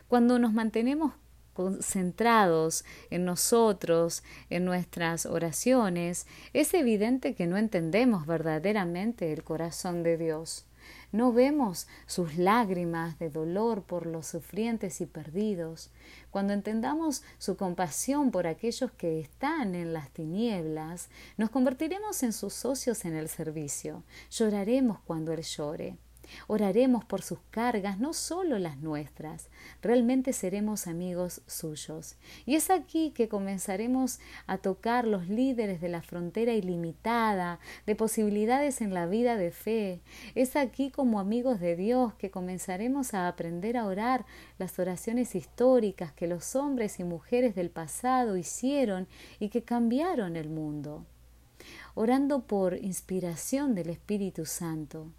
Cuando 0.07 0.39
nos 0.39 0.53
mantenemos 0.53 1.13
concentrados 1.53 2.85
en 3.09 3.25
nosotros, 3.25 4.23
en 4.51 4.63
nuestras 4.63 5.25
oraciones, 5.25 6.27
es 6.53 6.73
evidente 6.75 7.33
que 7.33 7.47
no 7.47 7.57
entendemos 7.57 8.27
verdaderamente 8.27 9.33
el 9.33 9.43
corazón 9.43 10.03
de 10.03 10.17
Dios. 10.17 10.67
No 11.11 11.31
vemos 11.31 11.87
sus 12.05 12.37
lágrimas 12.37 13.17
de 13.19 13.29
dolor 13.29 13.83
por 13.83 14.05
los 14.05 14.27
sufrientes 14.27 15.01
y 15.01 15.05
perdidos. 15.05 15.91
Cuando 16.31 16.53
entendamos 16.53 17.23
su 17.37 17.57
compasión 17.57 18.31
por 18.31 18.47
aquellos 18.47 18.91
que 18.91 19.19
están 19.19 19.75
en 19.75 19.93
las 19.93 20.09
tinieblas, 20.11 21.09
nos 21.37 21.49
convertiremos 21.49 22.23
en 22.23 22.33
sus 22.33 22.53
socios 22.53 23.05
en 23.05 23.15
el 23.15 23.29
servicio. 23.29 24.03
Lloraremos 24.29 24.99
cuando 24.99 25.31
Él 25.33 25.43
llore. 25.43 25.97
Oraremos 26.47 27.05
por 27.05 27.21
sus 27.21 27.39
cargas, 27.51 27.99
no 27.99 28.13
solo 28.13 28.59
las 28.59 28.77
nuestras. 28.77 29.49
Realmente 29.81 30.33
seremos 30.33 30.87
amigos 30.87 31.41
suyos. 31.47 32.15
Y 32.45 32.55
es 32.55 32.69
aquí 32.69 33.11
que 33.11 33.27
comenzaremos 33.27 34.19
a 34.45 34.57
tocar 34.57 35.07
los 35.07 35.27
líderes 35.29 35.81
de 35.81 35.89
la 35.89 36.01
frontera 36.01 36.53
ilimitada, 36.53 37.59
de 37.85 37.95
posibilidades 37.95 38.81
en 38.81 38.93
la 38.93 39.07
vida 39.07 39.37
de 39.37 39.51
fe. 39.51 40.01
Es 40.35 40.55
aquí 40.55 40.91
como 40.91 41.19
amigos 41.19 41.59
de 41.59 41.75
Dios 41.75 42.13
que 42.15 42.31
comenzaremos 42.31 43.13
a 43.13 43.27
aprender 43.27 43.77
a 43.77 43.85
orar 43.85 44.25
las 44.57 44.79
oraciones 44.79 45.35
históricas 45.35 46.11
que 46.13 46.27
los 46.27 46.55
hombres 46.55 46.99
y 46.99 47.03
mujeres 47.03 47.55
del 47.55 47.69
pasado 47.69 48.37
hicieron 48.37 49.07
y 49.39 49.49
que 49.49 49.63
cambiaron 49.63 50.35
el 50.35 50.49
mundo 50.49 51.05
orando 51.95 52.45
por 52.45 52.75
inspiración 52.75 53.73
del 53.73 53.89
Espíritu 53.89 54.45
Santo. 54.45 55.11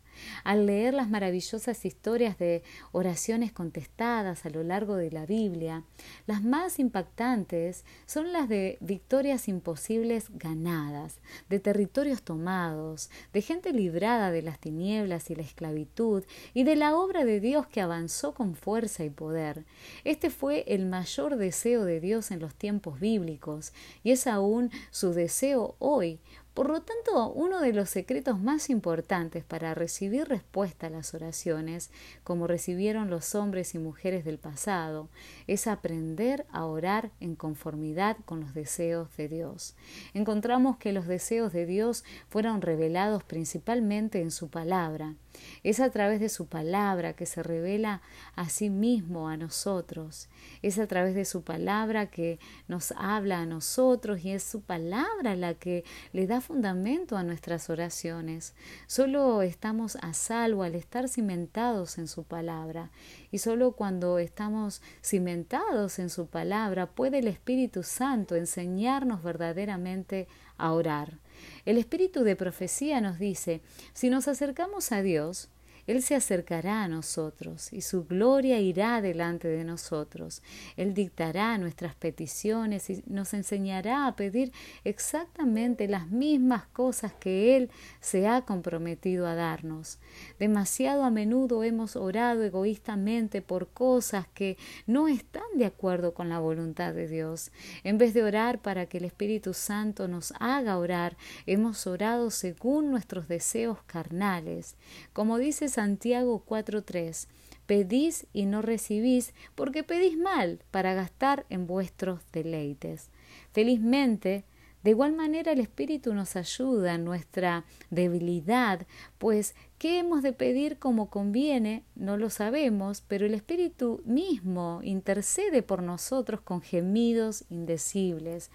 Al 0.45 0.67
leer 0.67 0.95
las 0.95 1.09
maravillosas 1.09 1.85
historias 1.85 2.39
de 2.39 2.63
oraciones 2.93 3.53
contestadas 3.53 4.47
a 4.47 4.51
lo 4.51 4.63
largo 4.63 4.97
de 4.97 5.11
la 5.11 5.27
Biblia, 5.27 5.85
las 6.27 6.43
más 6.43 6.79
impactantes 6.79 7.85
son 8.07 8.33
las 8.33 8.49
de 8.49 8.79
victorias 8.81 9.49
imposibles 9.49 10.27
ganadas, 10.31 11.19
de 11.49 11.61
territorios 11.61 12.23
tomados, 12.23 13.11
de 13.33 13.43
gente 13.43 13.73
librada 13.73 14.31
de 14.31 14.43
las 14.43 14.59
tinieblas 14.59 15.31
y 15.31 15.35
la 15.35 15.43
esclavitud, 15.43 16.25
y 16.55 16.65
de 16.65 16.77
la 16.77 16.97
obra 16.97 17.25
de 17.25 17.41
Dios 17.41 17.67
que 17.67 17.81
avanzó 17.81 18.35
con 18.35 18.55
fuerza 18.55 19.05
y 19.05 19.11
poder. 19.11 19.65
Este 20.05 20.31
fue 20.31 20.65
el 20.69 20.87
mayor 20.87 21.37
deseo 21.37 21.85
de 21.85 22.01
Dios 22.01 22.31
en 22.31 22.41
los 22.41 22.55
tiempos 22.55 23.01
bíblicos, 23.01 23.73
y 24.03 24.13
es 24.13 24.27
aún 24.27 24.71
su 24.91 25.13
deseo 25.13 25.77
hoy, 25.79 26.21
por 26.59 26.71
lo 26.71 26.83
tanto, 26.83 27.31
uno 27.35 27.61
de 27.61 27.73
los 27.73 27.89
secretos 27.89 28.41
más 28.41 28.69
importantes 28.69 29.45
para 29.45 29.75
recibir 29.75 30.27
respuesta 30.27 30.89
a 30.89 30.91
las 30.91 31.15
oraciones, 31.15 31.93
como 32.25 32.49
recibieron 32.49 33.11
los 33.11 33.37
hombres 33.37 33.77
y 33.77 33.79
mujeres 33.79 34.25
del 34.25 34.39
pasado, 34.39 35.09
es 35.47 35.69
aprender 35.69 36.47
a 36.51 36.65
orar 36.65 37.13
en 37.21 37.37
conformidad 37.37 38.17
con 38.25 38.41
los 38.41 38.55
deseos 38.55 39.17
de 39.17 39.29
Dios. 39.29 39.77
Encontramos 40.15 40.79
que 40.79 40.93
los 40.93 41.07
deseos 41.07 41.53
de 41.53 41.65
Dios 41.65 42.03
fueron 42.29 42.61
revelados 42.61 43.23
principalmente 43.23 44.21
en 44.21 44.33
su 44.33 44.49
palabra. 44.49 45.15
Es 45.63 45.81
a 45.81 45.91
través 45.91 46.21
de 46.21 46.29
su 46.29 46.47
palabra 46.47 47.15
que 47.15 47.27
se 47.27 47.43
revela 47.43 48.03
a 48.35 48.49
sí 48.49 48.71
mismo 48.71 49.29
a 49.29 49.37
nosotros. 49.37 50.29
Es 50.63 50.79
a 50.79 50.87
través 50.87 51.15
de 51.15 51.25
su 51.25 51.43
palabra 51.43 52.07
que 52.07 52.39
nos 52.67 52.93
habla 52.97 53.41
a 53.41 53.47
nosotros 53.47 54.25
y 54.25 54.33
es 54.33 54.43
su 54.43 54.63
palabra 54.63 55.37
la 55.37 55.55
que 55.55 55.85
le 56.13 56.27
da 56.27 56.41
fundamento 56.41 57.17
a 57.17 57.23
nuestras 57.23 57.71
oraciones. 57.71 58.55
Solo 58.87 59.43
estamos 59.43 59.97
a 59.97 60.13
salvo 60.13 60.63
al 60.63 60.75
estar 60.75 61.09
cimentados 61.09 61.99
en 61.99 62.09
su 62.09 62.25
palabra 62.25 62.91
y 63.31 63.39
solo 63.39 63.73
cuando 63.73 64.19
estamos 64.19 64.83
cimentados 65.03 65.99
en 65.99 66.11
su 66.11 66.27
palabra 66.27 66.87
puede 66.87 67.19
el 67.19 67.29
Espíritu 67.29 67.83
Santo 67.83 68.37
enseñarnos 68.37 69.23
verdaderamente 69.23 70.29
a 70.57 70.73
orar. 70.73 71.19
El 71.65 71.79
espíritu 71.79 72.25
de 72.25 72.37
profecía 72.37 73.01
nos 73.01 73.19
dice, 73.19 73.61
si 73.93 74.11
nos 74.11 74.29
acercamos 74.29 74.93
a 74.93 75.03
Dios, 75.03 75.49
él 75.89 76.03
se 76.03 76.15
acercará 76.15 76.83
a 76.83 76.89
nosotros 76.89 77.73
y 77.73 77.81
su 77.81 78.05
gloria 78.05 78.61
irá 78.61 79.01
delante 79.01 79.49
de 79.49 79.65
nosotros. 79.65 80.43
Él 80.77 80.93
dictará 80.93 81.57
nuestras 81.57 81.95
peticiones 81.95 82.91
y 82.91 83.03
nos 83.07 83.33
enseñará 83.33 84.07
a 84.07 84.15
pedir 84.15 84.53
exactamente 84.85 85.89
las 85.89 86.11
mismas 86.11 86.67
cosas 86.67 87.15
que 87.15 87.57
Él 87.57 87.71
se 88.01 88.29
ha 88.29 88.43
comprometido 88.43 89.27
a 89.27 89.35
darnos. 89.35 89.99
Demasiado 90.39 91.05
a 91.05 91.11
menudo 91.11 91.65
hemos 91.65 91.97
orado 91.97 92.45
egoístamente 92.45 93.41
por 93.41 93.69
cosas 93.69 94.27
que 94.35 94.59
no 94.87 95.09
están 95.09 95.49
de 95.55 95.65
acuerdo 95.65 96.13
con 96.13 96.29
la 96.29 96.39
voluntad 96.39 96.93
de 96.93 97.09
Dios. 97.09 97.51
En 97.83 97.97
vez 97.97 98.13
de 98.13 98.23
orar 98.23 98.61
para 98.61 98.85
que 98.85 98.99
el 98.99 99.07
Espíritu 99.07 99.55
Santo 99.55 100.07
nos 100.07 100.35
haga 100.39 100.77
orar, 100.77 101.17
hemos 101.47 101.87
orado 101.87 102.31
según 102.31 102.91
nuestros 102.91 103.27
deseos 103.27 103.83
carnales. 103.87 104.77
Como 105.15 105.39
dice 105.39 105.71
Santiago 105.79 106.43
4.3. 106.45 107.29
Pedís 107.67 108.27
y 108.33 108.47
no 108.47 108.63
recibís 108.63 109.33
porque 109.55 109.85
pedís 109.85 110.19
mal 110.19 110.59
para 110.73 110.93
gastar 110.93 111.47
en 111.51 111.69
vuestros 111.69 112.21
deleites. 112.33 113.11
Felizmente, 113.53 114.45
de 114.83 114.91
igual 114.91 115.13
manera 115.13 115.53
el 115.53 115.61
Espíritu 115.61 116.15
nos 116.15 116.35
ayuda 116.35 116.97
en 116.97 117.05
nuestra 117.05 117.65
debilidad, 117.91 118.89
pues 119.19 119.55
¿qué 119.79 120.01
hemos 120.01 120.25
de 120.25 120.33
pedir 120.33 120.81
como 120.81 121.11
conviene? 121.11 121.85
No 121.95 122.17
lo 122.17 122.29
sabemos, 122.29 123.05
pero 123.07 123.25
el 123.25 123.35
Espíritu 123.35 124.03
mismo 124.05 124.81
intercede 124.83 125.63
por 125.63 125.85
nosotros 125.85 126.41
con 126.41 126.61
gemidos 126.61 127.45
indecibles. 127.51 128.51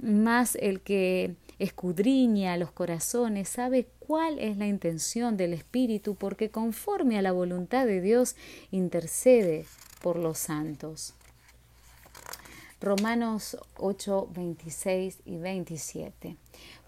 Más 0.00 0.56
el 0.56 0.80
que 0.80 1.36
escudriña 1.60 2.56
los 2.56 2.72
corazones 2.72 3.48
sabe 3.48 3.86
cuál 4.00 4.38
es 4.38 4.56
la 4.56 4.66
intención 4.66 5.36
del 5.36 5.52
Espíritu, 5.52 6.16
porque 6.16 6.50
conforme 6.50 7.18
a 7.18 7.22
la 7.22 7.32
voluntad 7.32 7.86
de 7.86 8.00
Dios 8.00 8.34
intercede 8.70 9.66
por 10.02 10.16
los 10.16 10.38
santos. 10.38 11.14
Romanos 12.80 13.58
8, 13.76 14.30
26 14.34 15.18
y 15.26 15.36
27. 15.36 16.36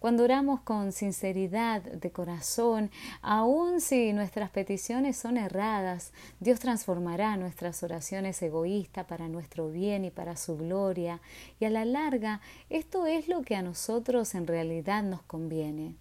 Cuando 0.03 0.25
oramos 0.25 0.63
con 0.63 0.91
sinceridad 0.91 1.81
de 1.81 2.11
corazón, 2.11 2.91
aun 3.21 3.81
si 3.81 4.13
nuestras 4.13 4.51
peticiones 4.51 5.17
son 5.17 5.37
erradas, 5.37 6.13
Dios 6.41 6.59
transformará 6.59 7.37
nuestras 7.37 7.85
oraciones 7.85 8.43
egoístas 8.43 9.07
para 9.07 9.29
nuestro 9.29 9.71
bien 9.71 10.05
y 10.05 10.11
para 10.11 10.37
su 10.37 10.57
gloria, 10.57 11.21
y 11.61 11.67
a 11.67 11.71
la 11.71 11.85
larga 11.85 12.41
esto 12.69 13.07
es 13.07 13.29
lo 13.29 13.43
que 13.43 13.55
a 13.55 13.63
nosotros 13.63 14.35
en 14.35 14.49
realidad 14.49 15.05
nos 15.05 15.23
conviene 15.23 15.95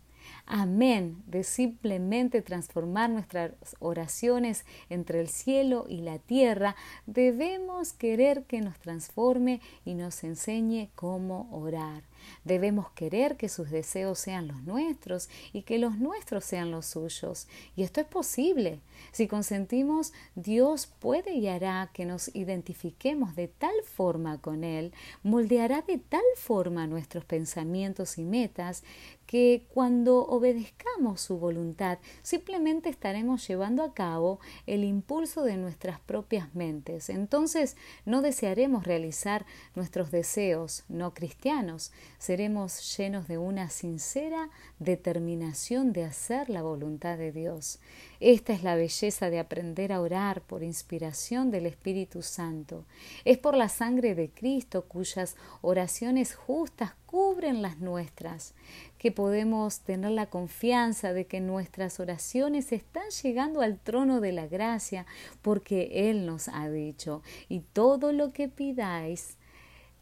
amén 0.45 1.23
de 1.27 1.43
simplemente 1.43 2.41
transformar 2.41 3.09
nuestras 3.09 3.51
oraciones 3.79 4.65
entre 4.89 5.21
el 5.21 5.27
cielo 5.27 5.85
y 5.87 6.01
la 6.01 6.19
tierra, 6.19 6.75
debemos 7.05 7.93
querer 7.93 8.43
que 8.43 8.61
nos 8.61 8.79
transforme 8.79 9.61
y 9.85 9.93
nos 9.93 10.23
enseñe 10.23 10.89
cómo 10.95 11.49
orar. 11.51 12.03
Debemos 12.43 12.91
querer 12.91 13.37
que 13.37 13.49
sus 13.49 13.69
deseos 13.69 14.19
sean 14.19 14.47
los 14.47 14.63
nuestros 14.63 15.29
y 15.53 15.63
que 15.63 15.79
los 15.79 15.97
nuestros 15.97 16.45
sean 16.45 16.71
los 16.71 16.85
suyos. 16.85 17.47
Y 17.75 17.83
esto 17.83 18.01
es 18.01 18.07
posible. 18.07 18.79
Si 19.11 19.27
consentimos, 19.27 20.13
Dios 20.35 20.87
puede 20.87 21.33
y 21.33 21.47
hará 21.47 21.89
que 21.93 22.05
nos 22.05 22.33
identifiquemos 22.35 23.35
de 23.35 23.47
tal 23.47 23.73
forma 23.83 24.39
con 24.39 24.63
Él, 24.63 24.93
moldeará 25.23 25.81
de 25.81 25.97
tal 25.97 26.21
forma 26.35 26.87
nuestros 26.87 27.25
pensamientos 27.25 28.17
y 28.17 28.23
metas, 28.23 28.83
que 29.31 29.65
cuando 29.73 30.25
obedezcamos 30.27 31.21
su 31.21 31.37
voluntad 31.37 31.99
simplemente 32.21 32.89
estaremos 32.89 33.47
llevando 33.47 33.81
a 33.81 33.93
cabo 33.93 34.41
el 34.67 34.83
impulso 34.83 35.43
de 35.43 35.55
nuestras 35.55 36.01
propias 36.01 36.53
mentes. 36.53 37.09
Entonces 37.09 37.77
no 38.03 38.21
desearemos 38.21 38.83
realizar 38.83 39.45
nuestros 39.73 40.11
deseos 40.11 40.83
no 40.89 41.13
cristianos, 41.13 41.93
seremos 42.17 42.97
llenos 42.97 43.29
de 43.29 43.37
una 43.37 43.69
sincera 43.69 44.49
determinación 44.79 45.93
de 45.93 46.03
hacer 46.03 46.49
la 46.49 46.61
voluntad 46.61 47.17
de 47.17 47.31
Dios. 47.31 47.79
Esta 48.19 48.51
es 48.51 48.63
la 48.63 48.75
belleza 48.75 49.29
de 49.29 49.39
aprender 49.39 49.93
a 49.93 50.01
orar 50.01 50.41
por 50.41 50.61
inspiración 50.61 51.51
del 51.51 51.67
Espíritu 51.67 52.21
Santo. 52.21 52.83
Es 53.23 53.37
por 53.37 53.55
la 53.55 53.69
sangre 53.69 54.13
de 54.13 54.29
Cristo 54.29 54.89
cuyas 54.89 55.37
oraciones 55.61 56.35
justas 56.35 56.95
cubren 57.11 57.61
las 57.61 57.79
nuestras, 57.79 58.53
que 59.01 59.11
podemos 59.11 59.79
tener 59.79 60.11
la 60.11 60.27
confianza 60.27 61.11
de 61.11 61.25
que 61.25 61.39
nuestras 61.39 61.99
oraciones 61.99 62.71
están 62.71 63.09
llegando 63.23 63.61
al 63.61 63.79
trono 63.79 64.21
de 64.21 64.31
la 64.31 64.45
gracia, 64.45 65.07
porque 65.41 66.11
Él 66.11 66.27
nos 66.27 66.49
ha 66.49 66.69
dicho, 66.69 67.23
y 67.49 67.61
todo 67.61 68.13
lo 68.13 68.31
que 68.31 68.47
pidáis 68.47 69.37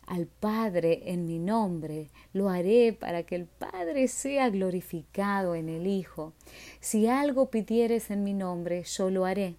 al 0.05 0.25
Padre 0.25 1.03
en 1.05 1.25
mi 1.25 1.39
nombre, 1.39 2.09
lo 2.33 2.49
haré 2.49 2.91
para 2.91 3.23
que 3.23 3.35
el 3.35 3.45
Padre 3.45 4.09
sea 4.09 4.49
glorificado 4.49 5.55
en 5.55 5.69
el 5.69 5.88
Hijo. 5.88 6.33
Si 6.81 7.07
algo 7.07 7.49
pidieres 7.49 8.12
en 8.12 8.25
mi 8.25 8.33
nombre, 8.33 8.83
yo 8.83 9.09
lo 9.09 9.23
haré. 9.23 9.55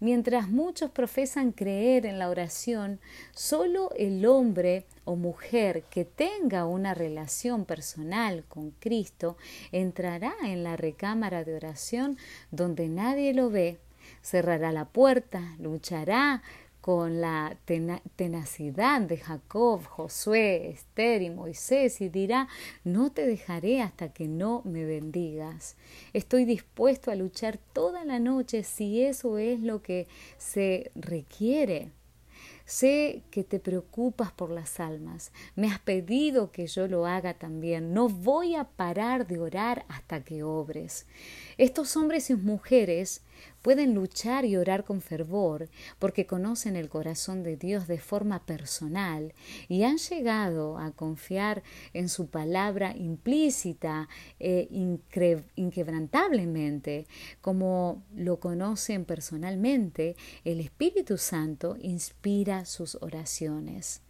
Mientras 0.00 0.48
muchos 0.48 0.90
profesan 0.90 1.52
creer 1.52 2.06
en 2.06 2.18
la 2.18 2.28
oración, 2.28 3.00
solo 3.32 3.90
el 3.96 4.26
hombre 4.26 4.86
o 5.04 5.16
mujer 5.16 5.84
que 5.90 6.04
tenga 6.04 6.66
una 6.66 6.94
relación 6.94 7.64
personal 7.64 8.44
con 8.48 8.72
Cristo 8.72 9.36
entrará 9.72 10.34
en 10.44 10.64
la 10.64 10.76
recámara 10.76 11.44
de 11.44 11.54
oración 11.54 12.18
donde 12.50 12.88
nadie 12.88 13.32
lo 13.34 13.50
ve, 13.50 13.78
cerrará 14.22 14.72
la 14.72 14.84
puerta, 14.84 15.56
luchará 15.58 16.42
con 16.86 17.20
la 17.20 17.56
tenacidad 18.14 19.00
de 19.00 19.16
Jacob, 19.16 19.84
Josué, 19.86 20.68
Esther 20.68 21.20
y 21.20 21.30
Moisés 21.30 22.00
y 22.00 22.08
dirá, 22.08 22.46
no 22.84 23.10
te 23.10 23.26
dejaré 23.26 23.82
hasta 23.82 24.12
que 24.12 24.28
no 24.28 24.62
me 24.64 24.84
bendigas. 24.84 25.74
Estoy 26.12 26.44
dispuesto 26.44 27.10
a 27.10 27.16
luchar 27.16 27.58
toda 27.72 28.04
la 28.04 28.20
noche 28.20 28.62
si 28.62 29.02
eso 29.02 29.36
es 29.36 29.58
lo 29.58 29.82
que 29.82 30.06
se 30.38 30.92
requiere. 30.94 31.90
Sé 32.66 33.22
que 33.32 33.42
te 33.42 33.58
preocupas 33.58 34.30
por 34.30 34.50
las 34.50 34.78
almas. 34.78 35.32
Me 35.56 35.66
has 35.66 35.80
pedido 35.80 36.52
que 36.52 36.68
yo 36.68 36.86
lo 36.86 37.06
haga 37.06 37.34
también. 37.34 37.94
No 37.94 38.08
voy 38.08 38.54
a 38.54 38.62
parar 38.62 39.26
de 39.26 39.40
orar 39.40 39.84
hasta 39.88 40.22
que 40.22 40.44
obres. 40.44 41.06
Estos 41.58 41.96
hombres 41.96 42.30
y 42.30 42.36
mujeres 42.36 43.22
pueden 43.62 43.94
luchar 43.94 44.44
y 44.44 44.56
orar 44.56 44.84
con 44.84 45.00
fervor 45.00 45.68
porque 45.98 46.26
conocen 46.26 46.76
el 46.76 46.88
corazón 46.88 47.42
de 47.42 47.56
Dios 47.56 47.86
de 47.86 47.98
forma 47.98 48.44
personal 48.46 49.34
y 49.68 49.82
han 49.82 49.98
llegado 49.98 50.78
a 50.78 50.92
confiar 50.92 51.62
en 51.92 52.08
su 52.08 52.28
palabra 52.28 52.96
implícita 52.96 54.08
e 54.38 54.68
inquebrantablemente. 55.56 57.06
Como 57.40 58.02
lo 58.14 58.38
conocen 58.40 59.04
personalmente, 59.04 60.16
el 60.44 60.60
Espíritu 60.60 61.18
Santo 61.18 61.76
inspira 61.80 62.64
sus 62.64 62.96
oraciones. 63.00 64.02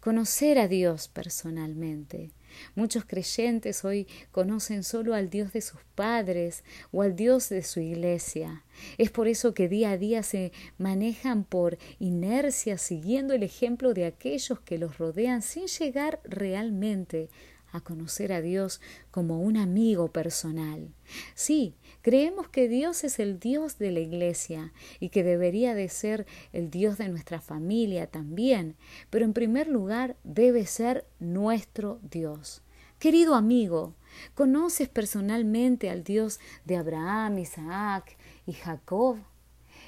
Conocer 0.00 0.58
a 0.58 0.68
Dios 0.68 1.08
personalmente 1.08 2.30
Muchos 2.74 3.04
creyentes 3.04 3.84
hoy 3.84 4.06
conocen 4.30 4.84
solo 4.84 5.14
al 5.14 5.30
Dios 5.30 5.52
de 5.52 5.60
sus 5.60 5.80
padres 5.94 6.64
o 6.92 7.02
al 7.02 7.16
Dios 7.16 7.48
de 7.48 7.62
su 7.62 7.80
iglesia. 7.80 8.64
Es 8.98 9.10
por 9.10 9.28
eso 9.28 9.54
que 9.54 9.68
día 9.68 9.92
a 9.92 9.98
día 9.98 10.22
se 10.22 10.52
manejan 10.78 11.44
por 11.44 11.78
inercia 11.98 12.78
siguiendo 12.78 13.34
el 13.34 13.42
ejemplo 13.42 13.94
de 13.94 14.06
aquellos 14.06 14.60
que 14.60 14.78
los 14.78 14.98
rodean 14.98 15.42
sin 15.42 15.66
llegar 15.66 16.20
realmente 16.24 17.30
a 17.72 17.80
conocer 17.80 18.32
a 18.32 18.40
Dios 18.40 18.80
como 19.10 19.40
un 19.40 19.56
amigo 19.56 20.08
personal. 20.08 20.94
Sí, 21.34 21.74
creemos 22.02 22.48
que 22.48 22.68
Dios 22.68 23.04
es 23.04 23.18
el 23.18 23.38
Dios 23.38 23.78
de 23.78 23.90
la 23.90 24.00
Iglesia 24.00 24.72
y 25.00 25.10
que 25.10 25.22
debería 25.22 25.74
de 25.74 25.88
ser 25.88 26.26
el 26.52 26.70
Dios 26.70 26.98
de 26.98 27.08
nuestra 27.08 27.40
familia 27.40 28.06
también, 28.06 28.76
pero 29.10 29.24
en 29.24 29.32
primer 29.32 29.68
lugar 29.68 30.16
debe 30.24 30.66
ser 30.66 31.06
nuestro 31.18 32.00
Dios. 32.02 32.62
Querido 32.98 33.34
amigo, 33.34 33.94
¿conoces 34.34 34.88
personalmente 34.88 35.90
al 35.90 36.02
Dios 36.02 36.40
de 36.64 36.76
Abraham, 36.76 37.38
Isaac 37.38 38.16
y 38.46 38.54
Jacob? 38.54 39.18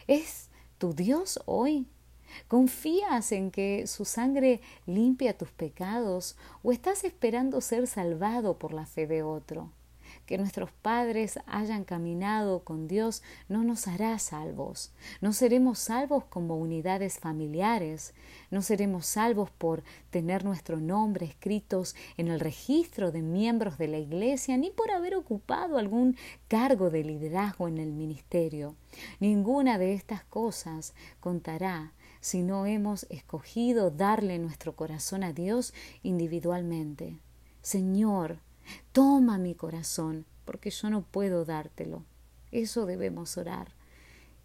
¿Es 0.07 0.51
tu 0.77 0.93
Dios 0.93 1.41
hoy? 1.47 1.87
¿Confías 2.47 3.33
en 3.33 3.51
que 3.51 3.87
su 3.87 4.05
sangre 4.05 4.61
limpia 4.87 5.37
tus 5.37 5.51
pecados 5.51 6.37
o 6.63 6.73
estás 6.73 7.05
esperando 7.05 7.61
ser 7.61 7.87
salvado 7.87 8.59
por 8.59 8.73
la 8.73 8.87
fe 8.87 9.07
de 9.07 9.23
otro? 9.23 9.73
Que 10.27 10.39
nuestros 10.39 10.71
padres 10.73 11.39
hayan 11.47 11.85
caminado 11.85 12.61
con 12.61 12.87
Dios 12.89 13.23
no 13.49 13.65
nos 13.65 13.89
hará 13.89 14.19
salvos. 14.19 14.93
No 15.21 15.33
seremos 15.33 15.79
salvos 15.79 16.25
como 16.25 16.57
unidades 16.57 17.19
familiares. 17.19 18.15
No 18.51 18.63
seremos 18.63 19.07
salvos 19.07 19.51
por 19.51 19.83
tener 20.11 20.45
nuestro 20.45 20.81
nombre 20.81 21.27
escritos 21.27 21.95
en 22.17 22.29
el 22.29 22.41
registro 22.41 23.11
de 23.11 23.23
miembros 23.23 23.79
de 23.79 23.89
la 23.89 23.99
Iglesia, 23.99 24.57
ni 24.57 24.71
por 24.71 24.91
haber 24.91 25.15
ocupado 25.15 25.79
algún 25.79 26.17
cargo 26.47 26.91
de 26.91 27.05
liderazgo 27.05 27.69
en 27.69 27.79
el 27.79 27.93
ministerio. 27.93 28.77
Ninguna 29.21 29.79
de 29.79 29.95
estas 29.95 30.25
cosas 30.25 30.95
contará 31.21 31.93
si 32.21 32.43
no 32.43 32.67
hemos 32.67 33.07
escogido 33.11 33.91
darle 33.91 34.39
nuestro 34.39 34.75
corazón 34.75 35.23
a 35.23 35.33
Dios 35.33 35.75
individualmente. 36.03 37.19
Señor, 37.63 38.39
toma 38.93 39.39
mi 39.39 39.55
corazón, 39.55 40.27
porque 40.45 40.71
yo 40.71 40.91
no 40.91 41.03
puedo 41.03 41.45
dártelo. 41.45 42.05
Eso 42.51 42.87
debemos 42.87 43.37
orar. 43.37 43.73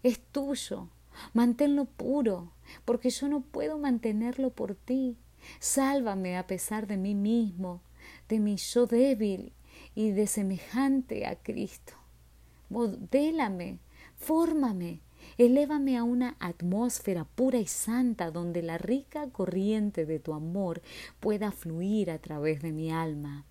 Es 0.02 0.20
tuyo. 0.20 0.88
Manténlo 1.32 1.84
puro, 1.84 2.52
porque 2.84 3.10
yo 3.10 3.28
no 3.28 3.40
puedo 3.40 3.78
mantenerlo 3.78 4.50
por 4.50 4.74
ti. 4.74 5.16
Sálvame 5.60 6.36
a 6.36 6.46
pesar 6.46 6.86
de 6.86 6.96
mí 6.96 7.14
mismo, 7.14 7.80
de 8.28 8.40
mi 8.40 8.56
yo 8.56 8.86
débil 8.86 9.52
y 9.94 10.10
de 10.10 10.26
semejante 10.26 11.26
a 11.26 11.36
Cristo. 11.36 11.94
Modélame, 12.68 13.78
fórmame, 14.16 15.00
Elévame 15.38 15.96
a 15.96 16.04
una 16.04 16.36
atmósfera 16.38 17.24
pura 17.24 17.58
y 17.58 17.66
santa 17.66 18.30
donde 18.30 18.62
la 18.62 18.78
rica 18.78 19.28
corriente 19.30 20.06
de 20.06 20.18
tu 20.18 20.32
amor 20.32 20.82
pueda 21.20 21.50
fluir 21.50 22.10
a 22.10 22.18
través 22.18 22.62
de 22.62 22.72
mi 22.72 22.90
alma. 22.90 23.44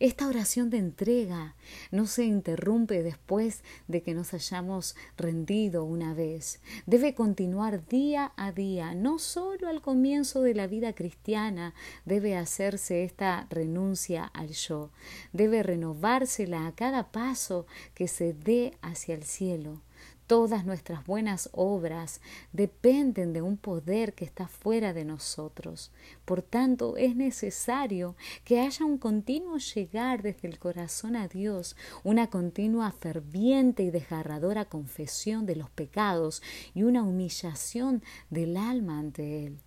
Esta 0.00 0.26
oración 0.26 0.70
de 0.70 0.78
entrega 0.78 1.54
no 1.92 2.06
se 2.06 2.24
interrumpe 2.24 3.02
después 3.02 3.62
de 3.86 4.02
que 4.02 4.12
nos 4.12 4.34
hayamos 4.34 4.96
rendido 5.16 5.84
una 5.84 6.14
vez. 6.14 6.60
Debe 6.86 7.14
continuar 7.14 7.86
día 7.86 8.32
a 8.36 8.50
día, 8.50 8.94
no 8.94 9.18
solo 9.18 9.68
al 9.68 9.80
comienzo 9.80 10.42
de 10.42 10.54
la 10.54 10.66
vida 10.66 10.94
cristiana 10.94 11.74
debe 12.04 12.36
hacerse 12.36 13.04
esta 13.04 13.46
renuncia 13.50 14.24
al 14.24 14.50
yo, 14.50 14.90
debe 15.32 15.62
renovársela 15.62 16.66
a 16.66 16.72
cada 16.72 17.12
paso 17.12 17.66
que 17.94 18.08
se 18.08 18.34
dé 18.34 18.76
hacia 18.82 19.14
el 19.14 19.22
cielo. 19.22 19.80
Todas 20.26 20.64
nuestras 20.64 21.04
buenas 21.04 21.50
obras 21.52 22.22
dependen 22.52 23.34
de 23.34 23.42
un 23.42 23.58
poder 23.58 24.14
que 24.14 24.24
está 24.24 24.48
fuera 24.48 24.94
de 24.94 25.04
nosotros. 25.04 25.92
Por 26.24 26.40
tanto, 26.40 26.96
es 26.96 27.14
necesario 27.14 28.16
que 28.42 28.60
haya 28.60 28.86
un 28.86 28.96
continuo 28.96 29.58
llegar 29.58 30.22
desde 30.22 30.48
el 30.48 30.58
corazón 30.58 31.14
a 31.14 31.28
Dios, 31.28 31.76
una 32.04 32.28
continua 32.28 32.90
ferviente 32.90 33.82
y 33.82 33.90
desgarradora 33.90 34.64
confesión 34.64 35.44
de 35.44 35.56
los 35.56 35.68
pecados 35.68 36.42
y 36.72 36.84
una 36.84 37.02
humillación 37.02 38.02
del 38.30 38.56
alma 38.56 38.98
ante 38.98 39.44
Él. 39.44 39.58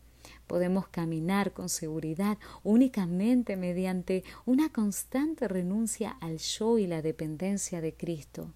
Podemos 0.48 0.88
caminar 0.88 1.54
con 1.54 1.70
seguridad 1.70 2.40
únicamente 2.64 3.58
mediante 3.58 4.24
una 4.46 4.70
constante 4.70 5.48
renuncia 5.48 6.18
al 6.20 6.40
yo 6.40 6.80
y 6.80 6.88
la 6.88 7.04
dependencia 7.04 7.80
de 7.80 7.94
Cristo. 7.94 8.54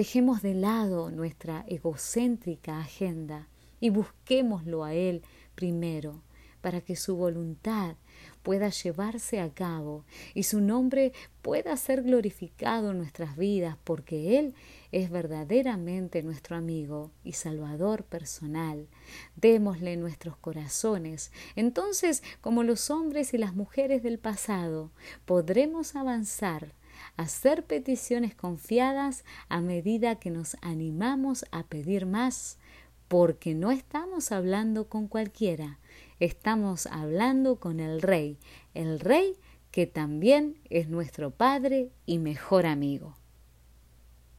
Dejemos 0.00 0.40
de 0.40 0.54
lado 0.54 1.10
nuestra 1.10 1.62
egocéntrica 1.68 2.80
agenda 2.80 3.48
y 3.80 3.90
busquémoslo 3.90 4.82
a 4.82 4.94
Él 4.94 5.20
primero, 5.54 6.22
para 6.62 6.80
que 6.80 6.96
su 6.96 7.16
voluntad 7.16 7.96
pueda 8.42 8.70
llevarse 8.70 9.40
a 9.40 9.52
cabo 9.52 10.06
y 10.32 10.44
su 10.44 10.62
nombre 10.62 11.12
pueda 11.42 11.76
ser 11.76 12.02
glorificado 12.02 12.92
en 12.92 12.96
nuestras 12.96 13.36
vidas, 13.36 13.76
porque 13.84 14.38
Él 14.38 14.54
es 14.90 15.10
verdaderamente 15.10 16.22
nuestro 16.22 16.56
amigo 16.56 17.10
y 17.22 17.34
Salvador 17.34 18.04
personal. 18.04 18.88
Démosle 19.36 19.98
nuestros 19.98 20.34
corazones. 20.38 21.30
Entonces, 21.56 22.22
como 22.40 22.62
los 22.62 22.88
hombres 22.88 23.34
y 23.34 23.36
las 23.36 23.54
mujeres 23.54 24.02
del 24.02 24.18
pasado, 24.18 24.92
podremos 25.26 25.94
avanzar 25.94 26.72
hacer 27.16 27.64
peticiones 27.64 28.34
confiadas 28.34 29.24
a 29.48 29.60
medida 29.60 30.16
que 30.16 30.30
nos 30.30 30.56
animamos 30.60 31.44
a 31.50 31.64
pedir 31.64 32.06
más, 32.06 32.58
porque 33.08 33.54
no 33.54 33.70
estamos 33.70 34.32
hablando 34.32 34.88
con 34.88 35.08
cualquiera, 35.08 35.78
estamos 36.20 36.86
hablando 36.86 37.56
con 37.56 37.80
el 37.80 38.02
Rey, 38.02 38.38
el 38.74 39.00
Rey 39.00 39.36
que 39.70 39.86
también 39.86 40.58
es 40.68 40.88
nuestro 40.88 41.30
Padre 41.30 41.90
y 42.06 42.18
mejor 42.18 42.66
amigo. 42.66 43.19